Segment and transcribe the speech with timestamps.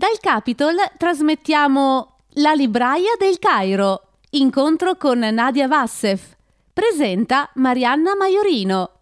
[0.00, 6.36] Dal Capitol trasmettiamo La libraia del Cairo, incontro con Nadia Vassef.
[6.72, 8.99] Presenta Marianna Maiorino.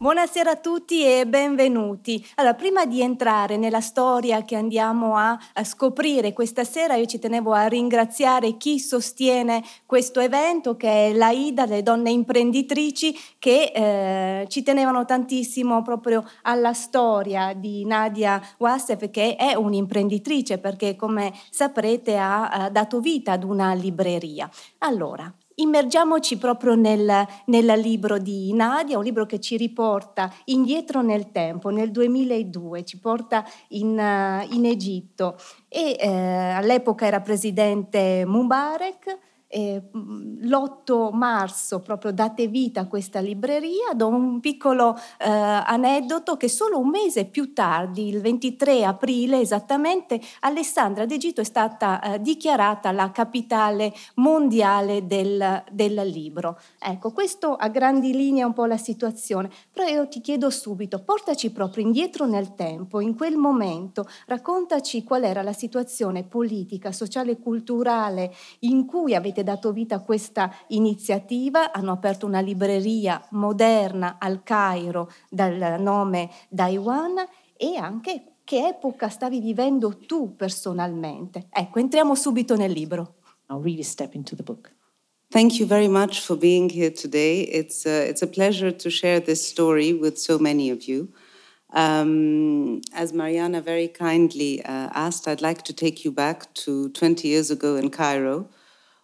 [0.00, 2.24] Buonasera a tutti e benvenuti.
[2.36, 7.18] Allora, prima di entrare nella storia che andiamo a, a, scoprire questa sera, io ci
[7.18, 14.46] tenevo a ringraziare chi sostiene questo evento, che è l'AIDA, le donne imprenditrici, che eh,
[14.46, 22.16] ci tenevano tantissimo proprio alla storia di Nadia Wassef, che è un'imprenditrice, perché come saprete
[22.16, 24.48] ha, ha dato vita ad una libreria.
[24.78, 31.30] Allora, immergiamoci proprio nel, nel, libro di Nadia, un libro che ci riporta indietro nel
[31.30, 35.36] tempo, nel 2002, ci porta in, uh, in Egitto.
[35.68, 43.92] E eh, all'epoca era presidente Mubarak eh, l'8 marzo proprio date vita a questa libreria,
[43.94, 50.20] do un piccolo eh, aneddoto che solo un mese più tardi, il 23 aprile esattamente,
[50.40, 56.58] Alessandra d'Egitto è stata eh, dichiarata la capitale mondiale del, del, libro.
[56.78, 61.02] Ecco, questo a grandi linee è un po' la situazione, però io ti chiedo subito,
[61.02, 67.32] portaci proprio indietro nel tempo, in quel momento, raccontaci qual era la situazione politica, sociale
[67.32, 73.24] e culturale in cui avete avete dato vita a questa iniziativa, hanno aperto una libreria
[73.30, 77.16] moderna al Cairo dal nome Daiwan
[77.56, 81.48] e anche che epoca stavi vivendo tu personalmente.
[81.50, 83.16] Ecco, entriamo subito nel libro.
[83.50, 84.72] I'll really step into the book.
[85.30, 87.42] Thank you very much for being here today.
[87.42, 91.08] It's a, it's a pleasure to share this story with so many of you.
[91.74, 97.28] Um, as Mariana very kindly uh, asked, I'd like to take you back to 20
[97.28, 98.48] years ago in Cairo,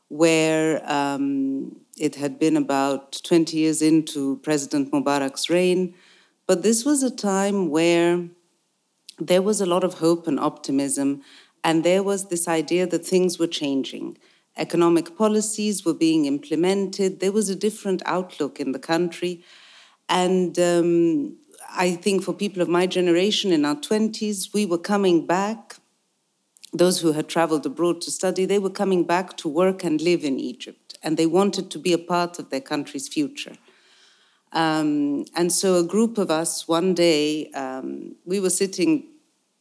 [0.08, 5.94] where um, it had been about 20 years into President Mubarak's reign.
[6.46, 8.28] But this was a time where
[9.18, 11.22] there was a lot of hope and optimism,
[11.62, 14.18] and there was this idea that things were changing.
[14.56, 19.42] Economic policies were being implemented, there was a different outlook in the country.
[20.08, 21.36] And um,
[21.70, 25.76] I think for people of my generation in our 20s, we were coming back
[26.74, 30.24] those who had traveled abroad to study, they were coming back to work and live
[30.24, 33.56] in Egypt, and they wanted to be a part of their country's future.
[34.52, 39.08] Um, and so, a group of us, one day, um, we were sitting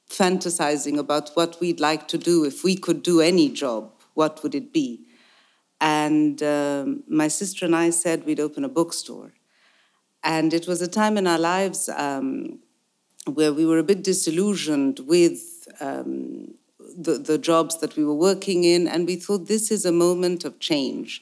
[0.09, 4.53] fantasizing about what we'd like to do if we could do any job, what would
[4.53, 5.05] it be?
[5.81, 9.33] And um, my sister and I said we'd open a bookstore.
[10.23, 12.59] And it was a time in our lives um,
[13.25, 16.53] where we were a bit disillusioned with um,
[16.97, 20.45] the, the jobs that we were working in, and we thought this is a moment
[20.45, 21.21] of change.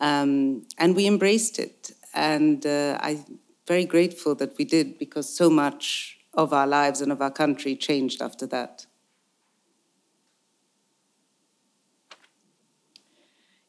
[0.00, 1.92] Um, and we embraced it.
[2.14, 7.12] And uh, I'm very grateful that we did because so much of our lives and
[7.12, 8.86] of our country changed after that.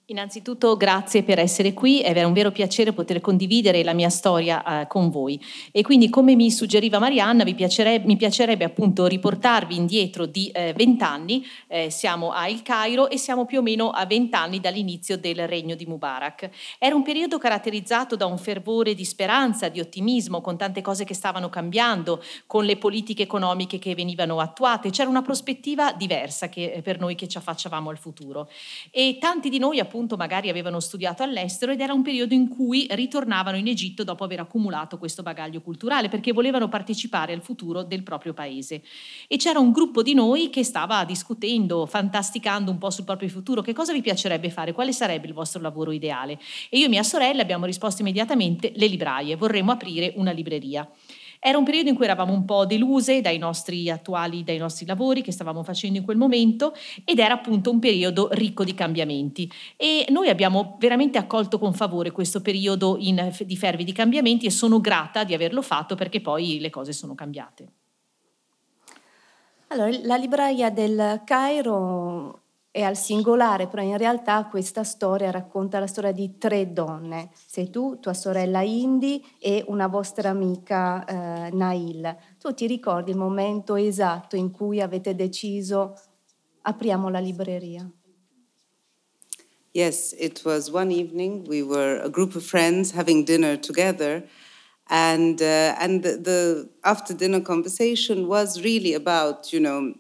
[0.08, 4.86] Innanzitutto grazie per essere qui, è un vero piacere poter condividere la mia storia eh,
[4.86, 5.44] con voi.
[5.72, 11.44] E quindi come mi suggeriva Marianna, piacerebbe, mi piacerebbe appunto riportarvi indietro di eh, vent'anni,
[11.66, 15.74] eh, siamo a El Cairo e siamo più o meno a vent'anni dall'inizio del regno
[15.74, 16.52] di Mubarak.
[16.78, 21.16] Era un periodo caratterizzato da un fervore di speranza, di ottimismo, con tante cose che
[21.16, 26.82] stavano cambiando, con le politiche economiche che venivano attuate, c'era una prospettiva diversa che, eh,
[26.84, 28.48] per noi che ci affacciavamo al futuro.
[28.92, 32.50] E tanti di noi appunto appunto magari avevano studiato all'estero ed era un periodo in
[32.50, 37.82] cui ritornavano in Egitto dopo aver accumulato questo bagaglio culturale perché volevano partecipare al futuro
[37.82, 38.84] del proprio paese.
[39.30, 43.62] E c'era un gruppo di noi che stava discutendo, fantasticando un po' sul proprio futuro,
[43.62, 46.38] che cosa vi piacerebbe fare, quale sarebbe il vostro lavoro ideale.
[46.70, 50.86] E io e mia sorella abbiamo risposto immediatamente le libraie, vorremmo aprire una libreria.
[51.48, 55.22] Era un periodo in cui eravamo un po' deluse dai nostri attuali, dai nostri lavori
[55.22, 56.74] che stavamo facendo in quel momento
[57.04, 59.48] ed era appunto un periodo ricco di cambiamenti.
[59.78, 64.82] E noi abbiamo veramente accolto con favore questo periodo in, di fervidi cambiamenti e sono
[64.82, 67.68] grata di averlo fatto perché poi le cose sono cambiate.
[69.68, 72.45] Allora, la libraia del Cairo
[72.76, 77.30] è al singolare, però in realtà questa storia racconta la storia di tre donne.
[77.48, 82.18] Sei tu, tua sorella Indy e una vostra amica eh, Nail.
[82.38, 85.98] Tu ti ricordi il momento esatto in cui avete deciso
[86.64, 87.90] apriamo la libreria?
[89.72, 91.48] Yes, it was one evening.
[91.48, 94.28] We were a group of friends having dinner together.
[94.90, 99.96] And, uh, and the, the after dinner conversation was really about, you know,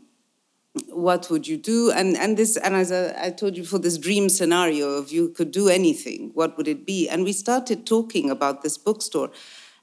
[0.90, 1.92] what would you do?
[1.92, 5.30] And and this and as I, I, told you for this dream scenario of you
[5.30, 7.08] could do anything, what would it be?
[7.08, 9.32] And we started talking about this bookstore,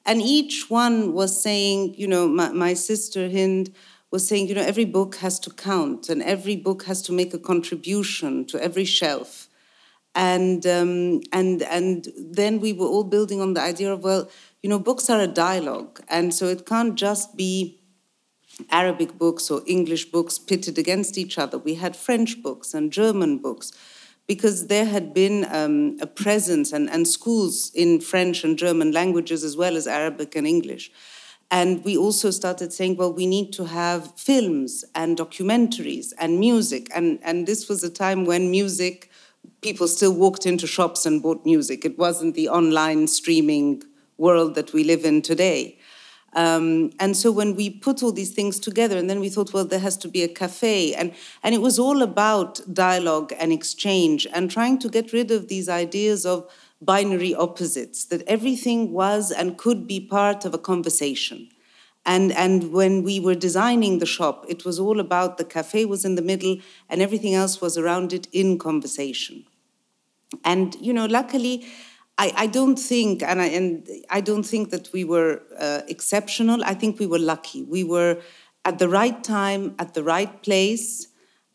[0.05, 3.73] and each one was saying, you know, my, my sister Hind
[4.11, 7.33] was saying, you know, every book has to count and every book has to make
[7.33, 9.49] a contribution to every shelf.
[10.15, 14.31] And, um, and, and then we were all building on the idea of, well,
[14.63, 16.01] you know, books are a dialogue.
[16.09, 17.81] And so it can't just be
[18.71, 21.59] Arabic books or English books pitted against each other.
[21.59, 23.73] We had French books and German books
[24.27, 29.45] because there had been um, a presence and, and schools in French and German languages
[29.45, 30.91] as well as Arabic and English.
[31.51, 36.89] And we also started saying, well, we need to have films and documentaries and music.
[36.95, 39.11] And, and this was a time when music,
[39.61, 41.85] people still walked into shops and bought music.
[41.85, 43.83] It wasn't the online streaming
[44.17, 45.79] world that we live in today.
[46.35, 49.67] Um, and so when we put all these things together, and then we thought, well,
[49.67, 51.13] there has to be a cafe, and
[51.43, 55.69] and it was all about dialogue and exchange, and trying to get rid of these
[55.69, 56.51] ideas of
[56.81, 61.49] binary opposites, that everything was and could be part of a conversation.
[62.05, 66.05] And, and when we were designing the shop, it was all about the cafe was
[66.05, 66.57] in the middle
[66.89, 69.45] and everything else was around it in conversation.
[70.45, 71.65] And, you know, luckily,
[72.23, 76.63] I, I don't think, and I, and I don't think that we were uh, exceptional.
[76.65, 77.65] I think we were lucky.
[77.65, 78.21] We were
[78.65, 81.09] at the right time, at the right place,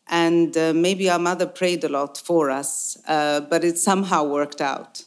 [0.08, 4.60] and uh, maybe our mother prayed a lot for us, uh, but it somehow worked
[4.60, 5.04] out.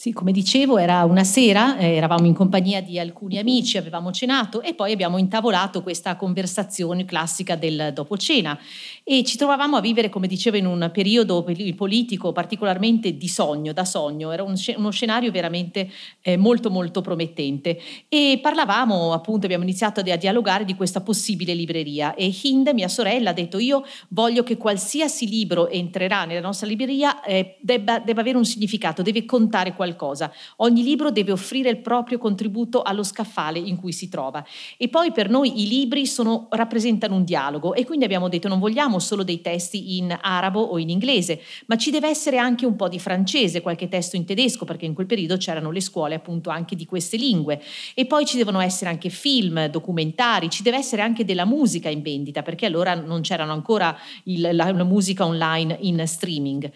[0.00, 4.62] Sì, come dicevo, era una sera, eh, eravamo in compagnia di alcuni amici, avevamo cenato
[4.62, 8.58] e poi abbiamo intavolato questa conversazione classica del dopo cena.
[9.04, 11.44] E ci trovavamo a vivere, come dicevo, in un periodo
[11.76, 15.90] politico particolarmente di sogno, da sogno, era un, uno scenario veramente
[16.22, 17.78] eh, molto molto promettente.
[18.08, 22.14] E parlavamo appunto, abbiamo iniziato a dialogare di questa possibile libreria.
[22.14, 27.22] E Hind, mia sorella, ha detto io voglio che qualsiasi libro entrerà nella nostra libreria
[27.22, 30.32] eh, debba, debba avere un significato, deve contare qualcosa qualcosa.
[30.56, 34.44] Ogni libro deve offrire il proprio contributo allo scaffale in cui si trova.
[34.76, 38.58] E poi per noi i libri sono, rappresentano un dialogo e quindi abbiamo detto non
[38.58, 42.76] vogliamo solo dei testi in arabo o in inglese, ma ci deve essere anche un
[42.76, 46.50] po' di francese, qualche testo in tedesco, perché in quel periodo c'erano le scuole appunto
[46.50, 47.60] anche di queste lingue.
[47.94, 52.02] E poi ci devono essere anche film, documentari, ci deve essere anche della musica in
[52.02, 56.70] vendita, perché allora non c'erano ancora il, la, la musica online in streaming.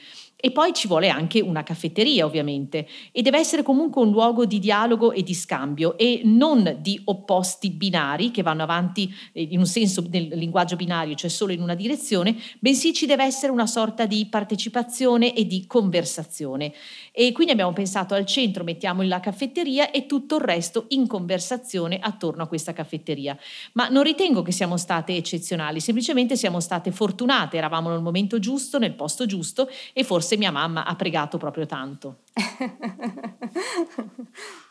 [0.44, 4.58] E poi ci vuole anche una caffetteria, ovviamente, e deve essere comunque un luogo di
[4.58, 9.64] dialogo e di scambio e non di opposti binari che vanno avanti eh, in un
[9.64, 14.04] senso nel linguaggio binario, cioè solo in una direzione, bensì ci deve essere una sorta
[14.04, 16.74] di partecipazione e di conversazione.
[17.16, 22.00] E quindi abbiamo pensato al centro mettiamo la caffetteria e tutto il resto in conversazione
[22.00, 23.38] attorno a questa caffetteria.
[23.74, 28.80] Ma non ritengo che siamo state eccezionali, semplicemente siamo state fortunate, eravamo nel momento giusto,
[28.80, 32.22] nel posto giusto e forse mia mamma ha pregato proprio tanto.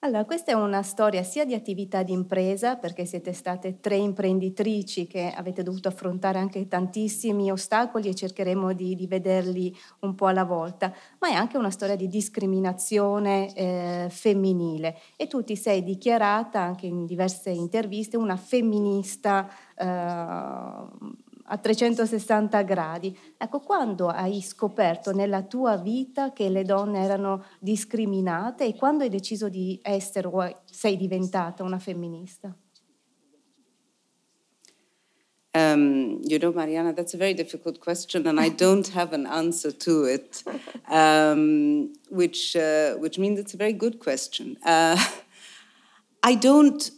[0.00, 5.06] Allora, questa è una storia sia di attività di impresa, perché siete state tre imprenditrici
[5.06, 10.44] che avete dovuto affrontare anche tantissimi ostacoli e cercheremo di, di vederli un po' alla
[10.44, 14.96] volta, ma è anche una storia di discriminazione eh, femminile.
[15.16, 19.50] E tu ti sei dichiarata anche in diverse interviste una femminista.
[19.76, 23.16] Eh, a 360 gradi.
[23.36, 29.10] Ecco, quando hai scoperto nella tua vita che le donne erano discriminate e quando hai
[29.10, 32.54] deciso di essere o sei diventata una femminista?
[35.56, 39.72] Um, you know, Mariana, that's a very difficult question, and I don't have an answer
[39.72, 40.42] to it,
[40.90, 44.58] um, which uh, which means it's a very good question.
[44.62, 45.02] Uh,
[46.22, 46.90] I don't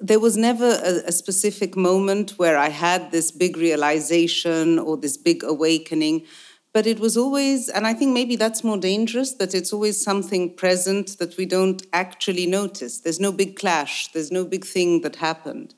[0.00, 5.16] there was never a, a, specific moment where I had this big realization or this
[5.16, 6.26] big awakening,
[6.72, 10.54] but it was always, and I think maybe that's more dangerous, that it's always something
[10.56, 12.98] present that we don't actually notice.
[12.98, 15.74] There's no big clash, there's no big thing that happened.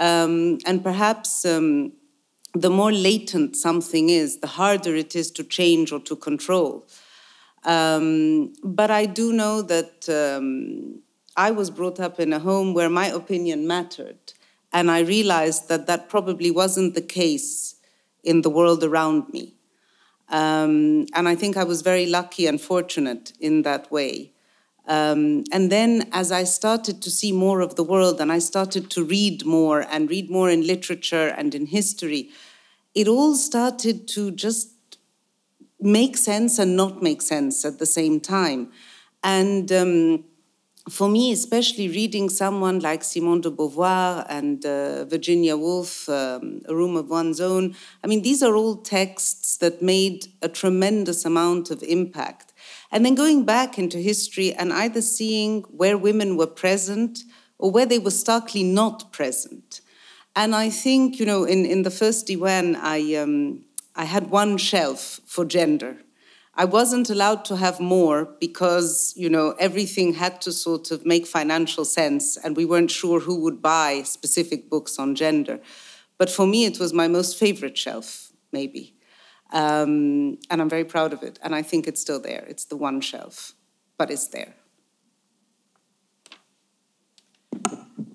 [0.00, 1.92] Um, and perhaps um,
[2.52, 6.88] the more latent something is, the harder it is to change or to control.
[7.62, 11.03] Um, but I do know that um,
[11.36, 14.32] I was brought up in a home where my opinion mattered.
[14.72, 17.76] And I realized that that probably wasn't the case
[18.22, 19.54] in the world around me.
[20.28, 24.32] Um, and I think I was very lucky and fortunate in that way.
[24.86, 28.90] Um, and then, as I started to see more of the world and I started
[28.90, 32.30] to read more and read more in literature and in history,
[32.94, 34.70] it all started to just
[35.80, 38.72] make sense and not make sense at the same time.
[39.22, 40.24] And um,
[40.88, 46.74] for me, especially reading someone like Simone de Beauvoir and uh, Virginia Woolf, um, A
[46.74, 51.70] Room of One's Own, I mean, these are all texts that made a tremendous amount
[51.70, 52.52] of impact.
[52.92, 57.20] And then going back into history and either seeing where women were present
[57.58, 59.80] or where they were starkly not present.
[60.36, 63.64] And I think, you know, in, in the first Diwan, I, um,
[63.96, 65.96] I had one shelf for gender.
[66.56, 71.26] I wasn't allowed to have more because, you know, everything had to sort of make
[71.26, 75.60] financial sense and we weren't sure who would buy specific books on gender.
[76.16, 78.94] But for me, it was my most favorite shelf, maybe.
[79.52, 81.40] Um, and I'm very proud of it.
[81.42, 82.44] And I think it's still there.
[82.48, 83.54] It's the one shelf,
[83.98, 84.54] but it's there.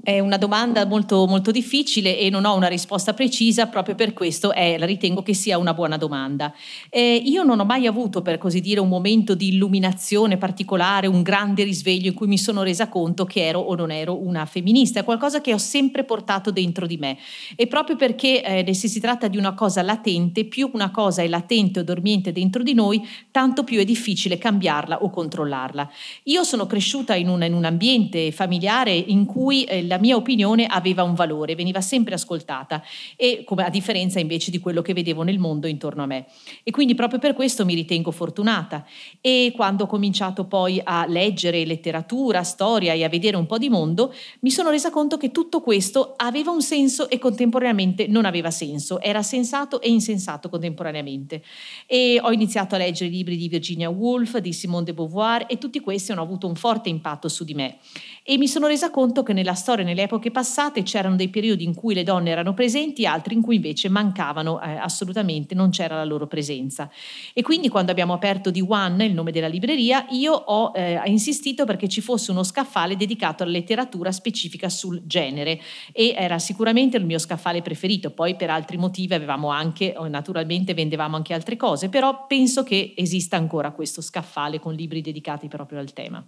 [0.01, 4.53] È una domanda molto, molto difficile e non ho una risposta precisa, proprio per questo
[4.53, 6.53] è, la ritengo che sia una buona domanda.
[6.89, 11.21] Eh, io non ho mai avuto, per così dire, un momento di illuminazione particolare, un
[11.21, 15.01] grande risveglio in cui mi sono resa conto che ero o non ero una femminista,
[15.01, 17.17] è qualcosa che ho sempre portato dentro di me.
[17.57, 21.27] E proprio perché eh, se si tratta di una cosa latente, più una cosa è
[21.27, 25.89] latente o dormiente dentro di noi, tanto più è difficile cambiarla o controllarla.
[26.23, 30.67] Io sono cresciuta in un, in un ambiente familiare in cui eh, la mia opinione
[30.67, 32.81] aveva un valore, veniva sempre ascoltata,
[33.15, 36.27] e come, a differenza invece di quello che vedevo nel mondo intorno a me.
[36.63, 38.85] E quindi proprio per questo mi ritengo fortunata.
[39.19, 43.69] E quando ho cominciato poi a leggere letteratura, storia e a vedere un po' di
[43.69, 48.51] mondo, mi sono resa conto che tutto questo aveva un senso e contemporaneamente non aveva
[48.51, 51.41] senso, era sensato e insensato contemporaneamente.
[51.87, 55.79] E ho iniziato a leggere libri di Virginia Woolf, di Simone de Beauvoir e tutti
[55.79, 57.77] questi hanno avuto un forte impatto su di me.
[58.23, 61.73] E mi sono resa conto che nella storia, nelle epoche passate, c'erano dei periodi in
[61.73, 66.05] cui le donne erano presenti, altri in cui invece mancavano eh, assolutamente, non c'era la
[66.05, 66.89] loro presenza.
[67.33, 71.65] E quindi quando abbiamo aperto di One, il nome della libreria, io ho eh, insistito
[71.65, 75.59] perché ci fosse uno scaffale dedicato alla letteratura specifica sul genere
[75.91, 78.11] e era sicuramente il mio scaffale preferito.
[78.11, 83.37] Poi per altri motivi avevamo anche, naturalmente vendevamo anche altre cose, però penso che esista
[83.37, 86.25] ancora questo scaffale con libri dedicati proprio al tema.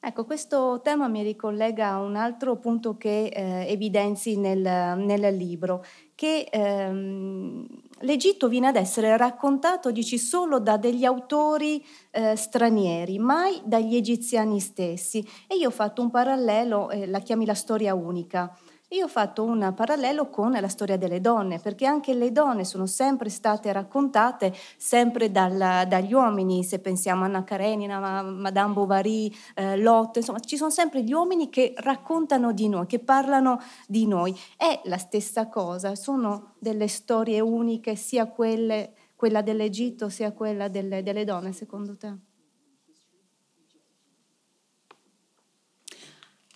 [0.00, 5.84] Ecco, questo tema mi ricollega a un altro punto che eh, evidenzi nel, nel, libro,
[6.14, 7.66] che ehm,
[8.02, 14.60] l'Egitto viene ad essere raccontato, dici, solo da degli autori eh, stranieri, mai dagli egiziani
[14.60, 15.18] stessi.
[15.48, 18.56] E io ho fatto un parallelo, eh, la chiami la storia unica.
[18.92, 22.86] Io ho fatto un parallelo con la storia delle donne, perché anche le donne sono
[22.86, 29.76] sempre state raccontate sempre dal, dagli uomini, se pensiamo a Anna Karenina, Madame Bovary, eh,
[29.76, 34.34] Lotte, insomma ci sono sempre gli uomini che raccontano di noi, che parlano di noi.
[34.56, 41.02] È la stessa cosa, sono delle storie uniche, sia quelle, quella dell'Egitto sia quella delle,
[41.02, 42.16] delle donne, secondo te?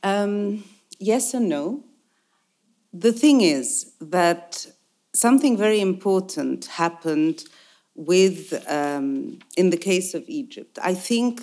[0.03, 0.63] Um,
[0.97, 1.92] yes and no.
[2.93, 4.67] The thing is that
[5.15, 7.45] something very important happened
[7.95, 10.79] with, um, in the case of Egypt.
[10.83, 11.43] I think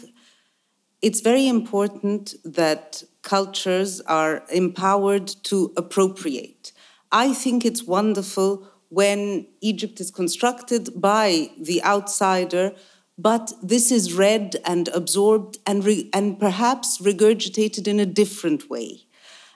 [1.01, 6.71] it's very important that cultures are empowered to appropriate.
[7.11, 12.73] I think it's wonderful when Egypt is constructed by the outsider,
[13.17, 19.01] but this is read and absorbed and, and perhaps regurgitated in a different way.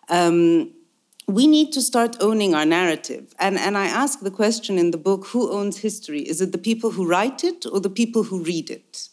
[0.09, 0.71] Um,
[1.27, 3.33] we need to start owning our narrative.
[3.39, 6.21] And, and I ask the question in the book who owns history?
[6.21, 9.09] Is it the people who write it or the people who read it?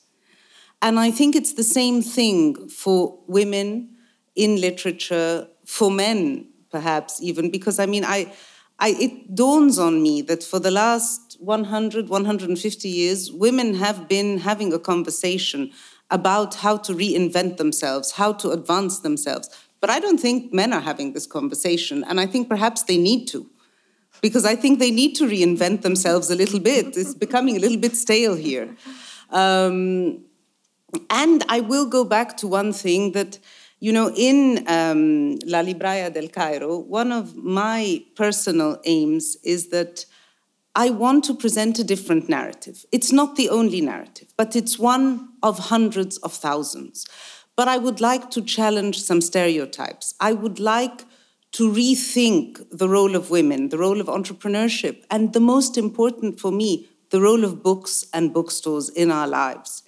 [0.83, 3.91] And I think it's the same thing for women
[4.35, 8.33] in literature, for men, perhaps even, because I mean, I,
[8.79, 14.39] I, it dawns on me that for the last 100, 150 years, women have been
[14.39, 15.71] having a conversation
[16.11, 19.49] about how to reinvent themselves, how to advance themselves,
[19.81, 23.27] but I don't think men are having this conversation, and I think perhaps they need
[23.29, 23.47] to.
[24.21, 26.97] Because I think they need to reinvent themselves a little bit.
[26.97, 28.77] It's becoming a little bit stale here.
[29.31, 30.25] Um,
[31.09, 33.39] and I will go back to one thing that,
[33.79, 40.05] you know, in um, La Libraia del Cairo, one of my personal aims is that
[40.75, 42.85] I want to present a different narrative.
[42.93, 47.07] It's not the only narrative, but it's one of hundreds of thousands.
[47.61, 50.15] But I would like to challenge some stereotypes.
[50.19, 51.05] I would like
[51.53, 56.51] to rethink the role of women, the role of entrepreneurship, and the most important for
[56.51, 59.83] me, the role of books and bookstores in our lives.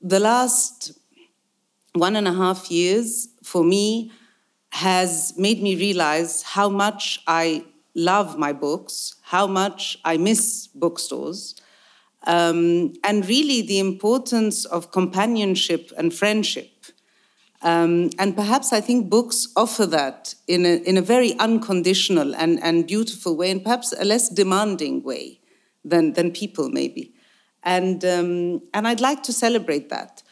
[0.00, 0.92] The last
[1.94, 4.12] one and a half years for me
[4.70, 7.64] has made me realize how much I
[7.96, 11.56] love my books, how much I miss bookstores,
[12.28, 16.79] um, and really the importance of companionship and friendship
[17.62, 22.62] um, and perhaps I think books offer that in a, in a very unconditional and,
[22.62, 25.40] and beautiful way, and perhaps a less demanding way
[25.84, 27.14] than, than people, maybe.
[27.62, 30.22] And, um, and I'd like to celebrate that.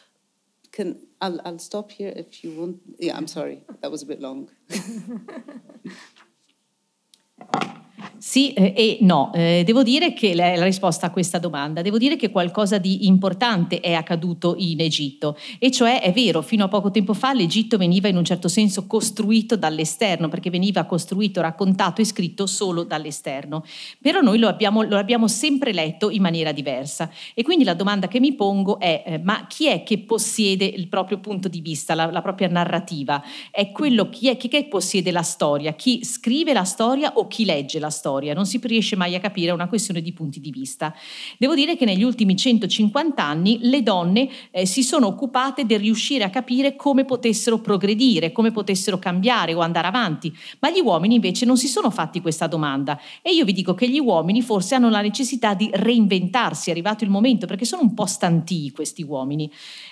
[0.71, 2.79] can I'll, I'll stop here if you want.
[2.97, 4.49] Yeah, I'm sorry, that was a bit long.
[8.19, 11.97] Sì eh, e no, eh, devo dire che la, la, risposta a questa domanda, devo
[11.97, 15.37] dire che qualcosa di importante è accaduto in Egitto.
[15.57, 18.87] E cioè è vero, fino a poco tempo fa l'Egitto veniva in un certo senso
[18.87, 23.63] costruito dall'esterno perché veniva costruito, raccontato e scritto solo dall'esterno,
[24.01, 27.09] però noi lo abbiamo, lo abbiamo sempre letto in maniera diversa.
[27.33, 30.89] E quindi la domanda che mi pongo è eh, ma chi è che possiede il
[30.89, 33.23] proprio punto di vista, la, la propria narrativa?
[33.49, 37.45] È quello chi è, chi che possiede la storia, chi scrive la storia o chi
[37.45, 38.07] legge la storia?
[38.09, 40.93] Storia, non si riesce mai a capire, è una questione di punti di vista.
[41.37, 46.23] Devo dire che negli ultimi 150 anni le donne eh, si sono occupate del riuscire
[46.23, 51.45] a capire come potessero progredire, come potessero cambiare o andare avanti, ma gli uomini invece
[51.45, 54.89] non si sono fatti questa domanda e io vi dico che gli uomini forse hanno
[54.89, 59.51] la necessità di reinventarsi, è arrivato il momento perché sono un po' stantii questi uomini.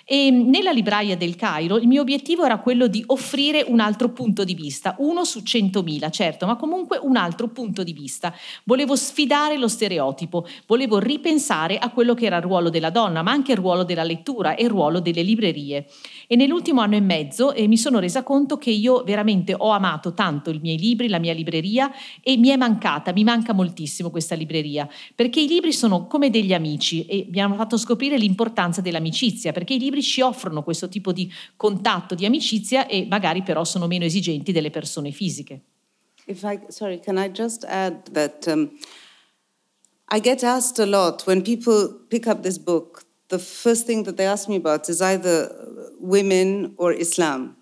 [0.10, 4.44] E nella libraia del Cairo il mio obiettivo era quello di offrire un altro punto
[4.44, 8.34] di vista, uno su 100.000, certo, ma comunque un altro punto di vista vista.
[8.64, 13.32] Volevo sfidare lo stereotipo, volevo ripensare a quello che era il ruolo della donna, ma
[13.32, 15.88] anche il ruolo della lettura e il ruolo delle librerie.
[16.26, 20.14] E nell'ultimo anno e mezzo eh, mi sono resa conto che io veramente ho amato
[20.14, 24.36] tanto i miei libri, la mia libreria e mi è mancata, mi manca moltissimo questa
[24.36, 29.52] libreria, perché i libri sono come degli amici e mi hanno fatto scoprire l'importanza dell'amicizia,
[29.52, 33.88] perché i libri ci offrono questo tipo di contatto, di amicizia e magari però sono
[33.88, 35.62] meno esigenti delle persone fisiche.
[36.26, 38.72] If I, sorry, can I just add that um,
[40.10, 44.18] I get asked a lot when people pick up this book, the first thing that
[44.18, 45.50] they ask me about is either
[46.00, 47.56] women or Islam.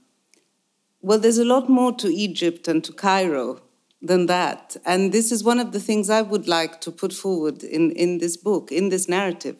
[1.01, 3.61] Well, there's a lot more to Egypt and to Cairo
[4.01, 4.77] than that.
[4.85, 8.19] And this is one of the things I would like to put forward in, in
[8.19, 9.57] this book, in this narrative.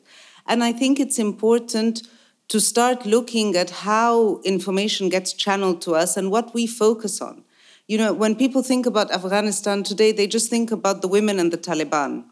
[0.48, 2.04] And I think it's important
[2.48, 7.44] to start looking at how information gets channeled to us and what we focus on.
[7.88, 11.52] You know, when people think about Afghanistan today, they just think about the women and
[11.52, 12.26] the Taliban.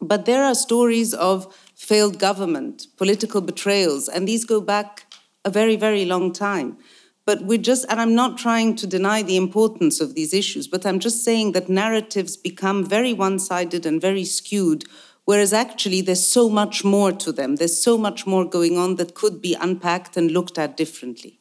[0.00, 5.06] But there are stories of failed government, political betrayals, and these go back
[5.44, 6.76] a very, very long time.
[7.24, 10.86] But we're just, and I'm not trying to deny the importance of these issues, but
[10.86, 14.84] I'm just saying that narratives become very one sided and very skewed,
[15.28, 17.56] whereas actually there's so much more to them.
[17.56, 21.37] There's so much more going on that could be unpacked and looked at differently.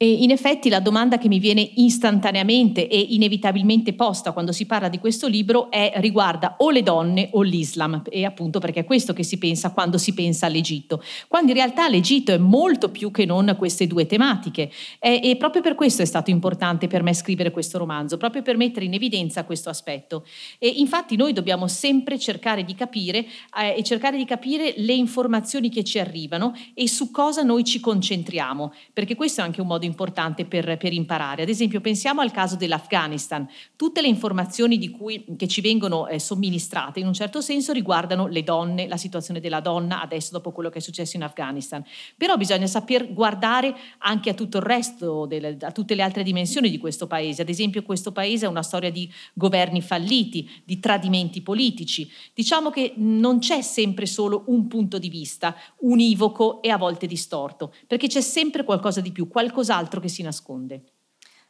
[0.00, 4.88] E in effetti la domanda che mi viene istantaneamente e inevitabilmente posta quando si parla
[4.88, 9.12] di questo libro è riguarda o le donne o l'Islam, e appunto perché è questo
[9.12, 13.24] che si pensa quando si pensa all'Egitto, quando in realtà l'Egitto è molto più che
[13.24, 14.70] non queste due tematiche.
[15.00, 18.56] E, e proprio per questo è stato importante per me scrivere questo romanzo, proprio per
[18.56, 20.24] mettere in evidenza questo aspetto.
[20.60, 23.26] E infatti noi dobbiamo sempre cercare di capire
[23.60, 27.80] eh, e cercare di capire le informazioni che ci arrivano e su cosa noi ci
[27.80, 31.42] concentriamo, perché questo è anche un modo importante per, per, imparare.
[31.42, 33.48] Ad esempio, pensiamo al caso dell'Afghanistan.
[33.74, 38.42] Tutte le informazioni cui, che ci vengono eh, somministrate in un certo senso riguardano le
[38.44, 41.84] donne, la situazione della donna adesso dopo quello che è successo in Afghanistan.
[42.16, 46.70] Però bisogna saper guardare anche a tutto il resto, delle, a tutte le altre dimensioni
[46.70, 47.42] di questo paese.
[47.42, 52.10] Ad esempio, questo paese è una storia di governi falliti, di tradimenti politici.
[52.34, 57.72] Diciamo che non c'è sempre solo un punto di vista univoco e a volte distorto,
[57.86, 60.82] perché c'è sempre qualcosa di più, qualcos'altro altro che si nasconde.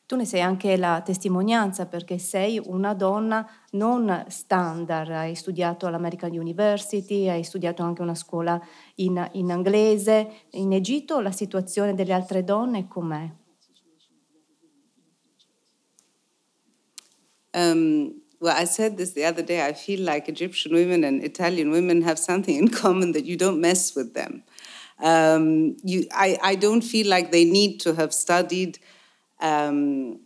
[0.09, 6.31] Tu ne sei anche la testimonianza perché sei una donna non standard, hai studiato all'American
[6.31, 8.59] University, hai studiato anche una scuola
[8.95, 10.47] in, in inglese.
[10.53, 13.31] In Egitto la situazione delle altre donne com'è?
[17.53, 19.61] Um, well, I said this the other day.
[19.61, 23.61] I feel like Egyptian women and Italian women have something in common that you don't
[23.61, 24.43] mess with them.
[25.01, 28.81] Um, you, I, I, don't feel like they need to have studied
[29.41, 30.19] um,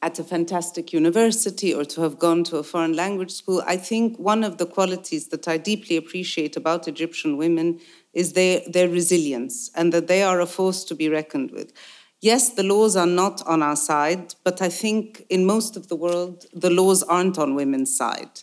[0.00, 3.62] at a fantastic university or to have gone to a foreign language school.
[3.66, 7.80] I think one of the qualities that I deeply appreciate about Egyptian women
[8.12, 11.72] is their, their resilience and that they are a force to be reckoned with.
[12.20, 15.96] Yes, the laws are not on our side, but I think in most of the
[15.96, 18.42] world, the laws aren't on women's side.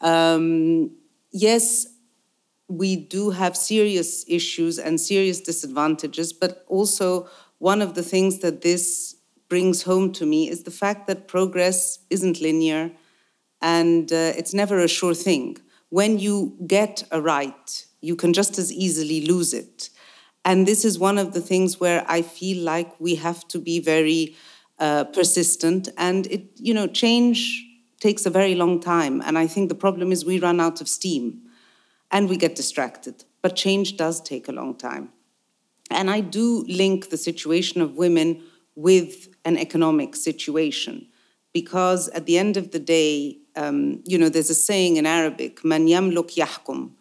[0.00, 0.90] Um,
[1.30, 1.86] yes,
[2.78, 8.62] we do have serious issues and serious disadvantages, but also one of the things that
[8.62, 9.16] this
[9.48, 12.90] brings home to me is the fact that progress isn't linear
[13.60, 15.56] and uh, it's never a sure thing.
[15.88, 19.90] When you get a right, you can just as easily lose it.
[20.44, 23.80] And this is one of the things where I feel like we have to be
[23.80, 24.36] very
[24.78, 25.88] uh, persistent.
[25.96, 27.64] And it, you know, change
[28.00, 29.22] takes a very long time.
[29.22, 31.44] And I think the problem is we run out of steam
[32.14, 33.24] and we get distracted.
[33.42, 35.10] But change does take a long time.
[35.90, 38.42] And I do link the situation of women
[38.74, 41.08] with an economic situation
[41.52, 45.64] because at the end of the day, um, you know, there's a saying in Arabic,
[45.64, 46.92] man yamluk yahkum,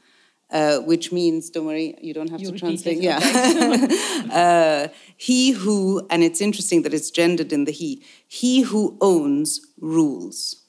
[0.52, 3.02] uh, which means, don't worry, you don't have you to translate.
[3.02, 3.19] Yeah.
[4.34, 9.62] Uh, he who, and it's interesting that it's gendered in the he, he who owns
[9.80, 10.62] rules.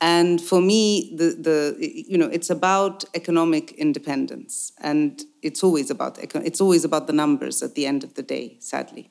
[0.00, 6.18] And for me, the, the you know, it's about economic independence, and it's always about
[6.18, 9.10] it's always about the numbers at the end of the day, sadly.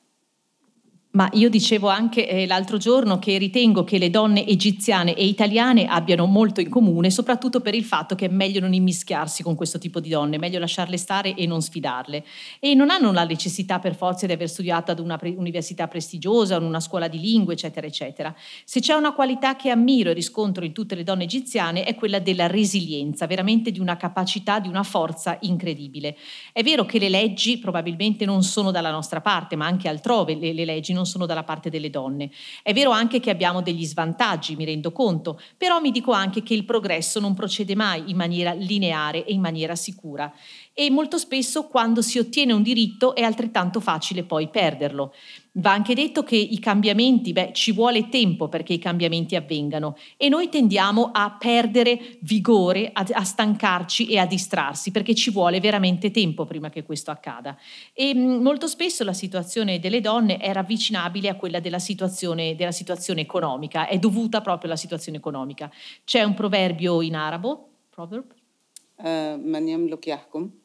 [1.16, 5.86] Ma io dicevo anche eh, l'altro giorno che ritengo che le donne egiziane e italiane
[5.86, 9.78] abbiano molto in comune, soprattutto per il fatto che è meglio non immischiarsi con questo
[9.78, 12.22] tipo di donne, meglio lasciarle stare e non sfidarle.
[12.60, 16.56] E non hanno la necessità per forza di aver studiato ad una pre- università prestigiosa
[16.56, 18.34] in una scuola di lingue, eccetera, eccetera.
[18.66, 22.18] Se c'è una qualità che ammiro e riscontro in tutte le donne egiziane è quella
[22.18, 26.14] della resilienza, veramente di una capacità, di una forza incredibile.
[26.52, 30.52] È vero che le leggi probabilmente non sono dalla nostra parte, ma anche altrove le,
[30.52, 32.30] le leggi non sono dalla parte delle donne.
[32.62, 36.52] È vero anche che abbiamo degli svantaggi, mi rendo conto, però mi dico anche che
[36.52, 40.32] il progresso non procede mai in maniera lineare e in maniera sicura
[40.78, 45.14] e molto spesso quando si ottiene un diritto è altrettanto facile poi perderlo.
[45.58, 50.28] Va anche detto che i cambiamenti, beh, ci vuole tempo perché i cambiamenti avvengano e
[50.28, 56.10] noi tendiamo a perdere vigore, a, a stancarci e a distrarsi perché ci vuole veramente
[56.10, 57.56] tempo prima che questo accada.
[57.94, 62.72] E mh, molto spesso la situazione delle donne è ravvicinabile a quella della situazione, della
[62.72, 65.70] situazione economica, è dovuta proprio alla situazione economica.
[66.04, 68.26] C'è un proverbio in arabo, proverb,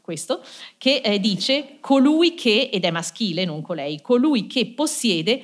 [0.02, 0.42] questo,
[0.78, 5.44] che eh, dice colui che, ed è maschile, non colei, colui che possiede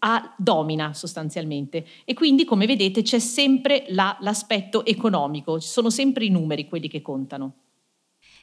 [0.00, 6.24] a, domina sostanzialmente e quindi come vedete c'è sempre la, l'aspetto economico, ci sono sempre
[6.24, 7.54] i numeri quelli che contano.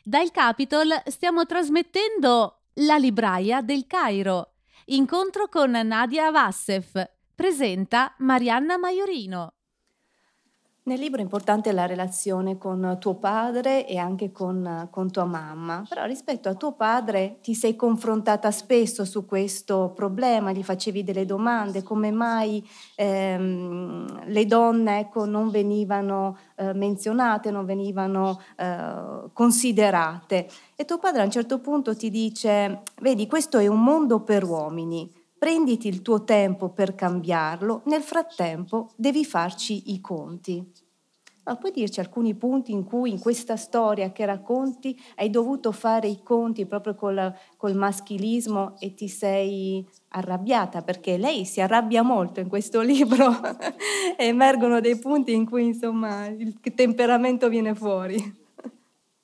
[0.04, 4.54] Dal Capitol stiamo trasmettendo La libraia del Cairo,
[4.86, 9.54] incontro con Nadia Vassef, presenta Marianna Maiorino.
[10.84, 15.86] Nel libro è importante la relazione con tuo padre e anche con, con, tua mamma,
[15.88, 21.28] però rispetto a tuo padre ti sei confrontata spesso su questo problema, gli facevi delle
[21.28, 30.50] domande, come mai ehm, le donne ecco, non venivano eh, menzionate, non venivano eh, considerate.
[30.76, 34.44] E tuo padre a un certo punto ti dice, vedi, questo è un mondo per
[34.44, 40.64] uomini prenditi il tuo tempo per cambiarlo, nel frattempo devi farci i conti.
[41.46, 46.08] Ma puoi dirci alcuni punti in cui in questa storia che racconti hai dovuto fare
[46.08, 50.84] i conti proprio col, col maschilismo e ti sei arrabbiata?
[50.84, 53.32] Perché lei si arrabbia molto in questo libro
[54.18, 58.40] emergono dei punti in cui insomma il temperamento viene fuori.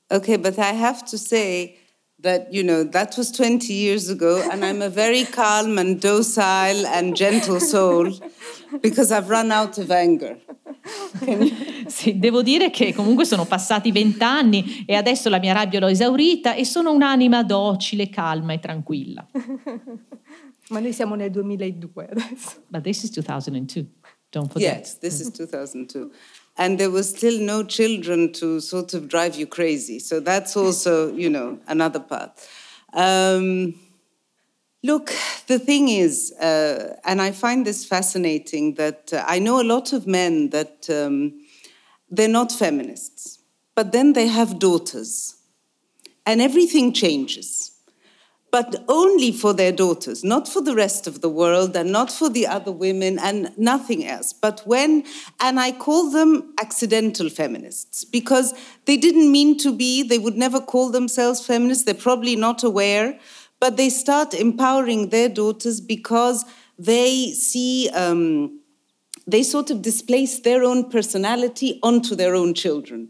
[0.10, 1.86] Ok, but I have to say
[2.21, 6.86] that you know that was 20 years ago and i'm a very calm and docile
[6.88, 8.12] and gentle soul
[8.82, 10.38] because i've run out of anger
[11.88, 16.53] sì, devo dire che comunque sono passati vent'anni e adesso la mia rabbia l'ho esaurita
[16.53, 19.27] e sono un'anima docile, calma e tranquilla.
[20.69, 22.63] Ma noi siamo nel 2002 adesso.
[22.67, 23.86] But this is 2002,
[24.30, 24.80] don't forget.
[24.80, 26.12] Yes, this is 2002.
[26.58, 30.00] And there was still no children to sort of drive you crazy.
[30.00, 32.32] So that's also, you know, another part.
[32.93, 33.76] Um,
[34.84, 35.13] look,
[35.48, 39.93] the thing is, uh, and I find this fascinating that uh, I know a lot
[39.93, 41.39] of men that um,
[42.10, 43.39] they're not feminists,
[43.76, 45.36] but then they have daughters,
[46.26, 47.77] and everything changes
[48.51, 52.29] but only for their daughters, not for the rest of the world and not for
[52.29, 54.31] the other women and nothing else.
[54.33, 55.03] But when,
[55.39, 58.53] and I call them accidental feminists because
[58.86, 63.19] they didn't mean to be, they would never call themselves feminists, they're probably not aware,
[63.60, 66.45] but they start empowering their daughters because
[66.79, 67.89] they see.
[67.89, 68.62] Um,
[69.27, 73.10] they sort of displace their own personality onto their own children.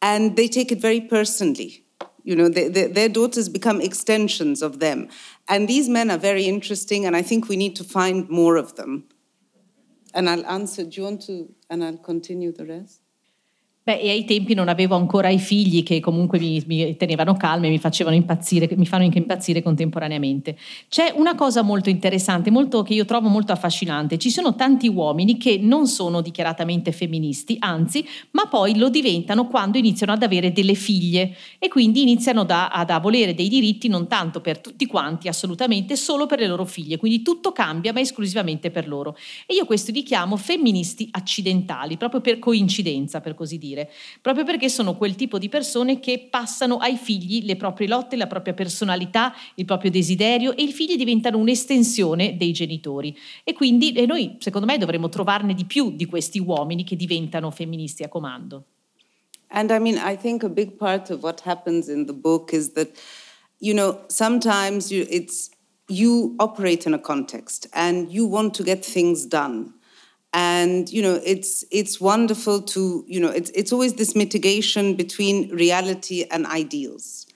[0.00, 1.84] And they take it very personally.
[2.24, 5.08] You know, they, they, their daughters become extensions of them.
[5.48, 8.76] And these men are very interesting, and I think we need to find more of
[8.76, 9.04] them.
[10.12, 12.99] And I'll answer, do you want to, and I'll continue the rest?
[13.90, 17.66] Beh, e ai tempi non avevo ancora i figli che comunque mi, mi tenevano calma
[17.66, 20.56] e mi facevano impazzire, mi fanno anche impazzire contemporaneamente.
[20.88, 24.16] C'è una cosa molto interessante, molto, che io trovo molto affascinante.
[24.16, 29.76] Ci sono tanti uomini che non sono dichiaratamente femministi, anzi, ma poi lo diventano quando
[29.76, 34.40] iniziano ad avere delle figlie e quindi iniziano da, ad, volere dei diritti non tanto
[34.40, 36.96] per tutti quanti, assolutamente, solo per le loro figlie.
[36.96, 39.16] Quindi tutto cambia, ma esclusivamente per loro.
[39.46, 43.90] E io questo li chiamo femministi accidentali, proprio per coincidenza, per così dire dire,
[44.20, 48.26] proprio perché sono quel tipo di persone che passano ai figli le proprie lotte, la
[48.26, 53.16] propria personalità, il proprio desiderio e i figli diventano un'estensione dei genitori.
[53.44, 57.50] E quindi e noi, secondo me, dovremmo trovarne di più di questi uomini che diventano
[57.50, 58.64] femministi a comando.
[59.52, 62.72] And I mean, I think a big part of what happens in the book is
[62.74, 62.88] that,
[63.58, 65.50] you know, sometimes you, it's
[65.88, 69.74] you operate in a context and you want to get things done
[70.32, 75.48] and you know it's it's wonderful to you know it's it's always this mitigation between
[75.50, 77.26] reality and ideals.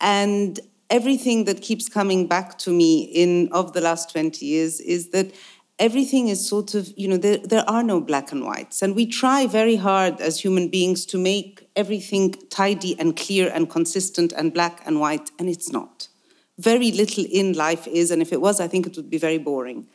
[0.00, 5.10] And everything that keeps coming back to me in of the last 20 years is
[5.10, 5.32] that
[5.78, 8.82] everything is sort of you know there, there are no black and whites.
[8.82, 13.70] And we try very hard as human beings to make everything tidy and clear and
[13.70, 16.08] consistent and black and white and it's not.
[16.58, 19.38] Very little in life is, and if it was, I think it would be very
[19.38, 19.88] boring.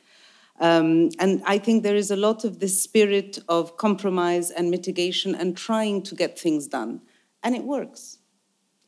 [0.60, 5.34] Um, and I think there is a lot of this spirit of compromise and mitigation
[5.34, 7.02] and trying to get things done.
[7.44, 8.18] And it works.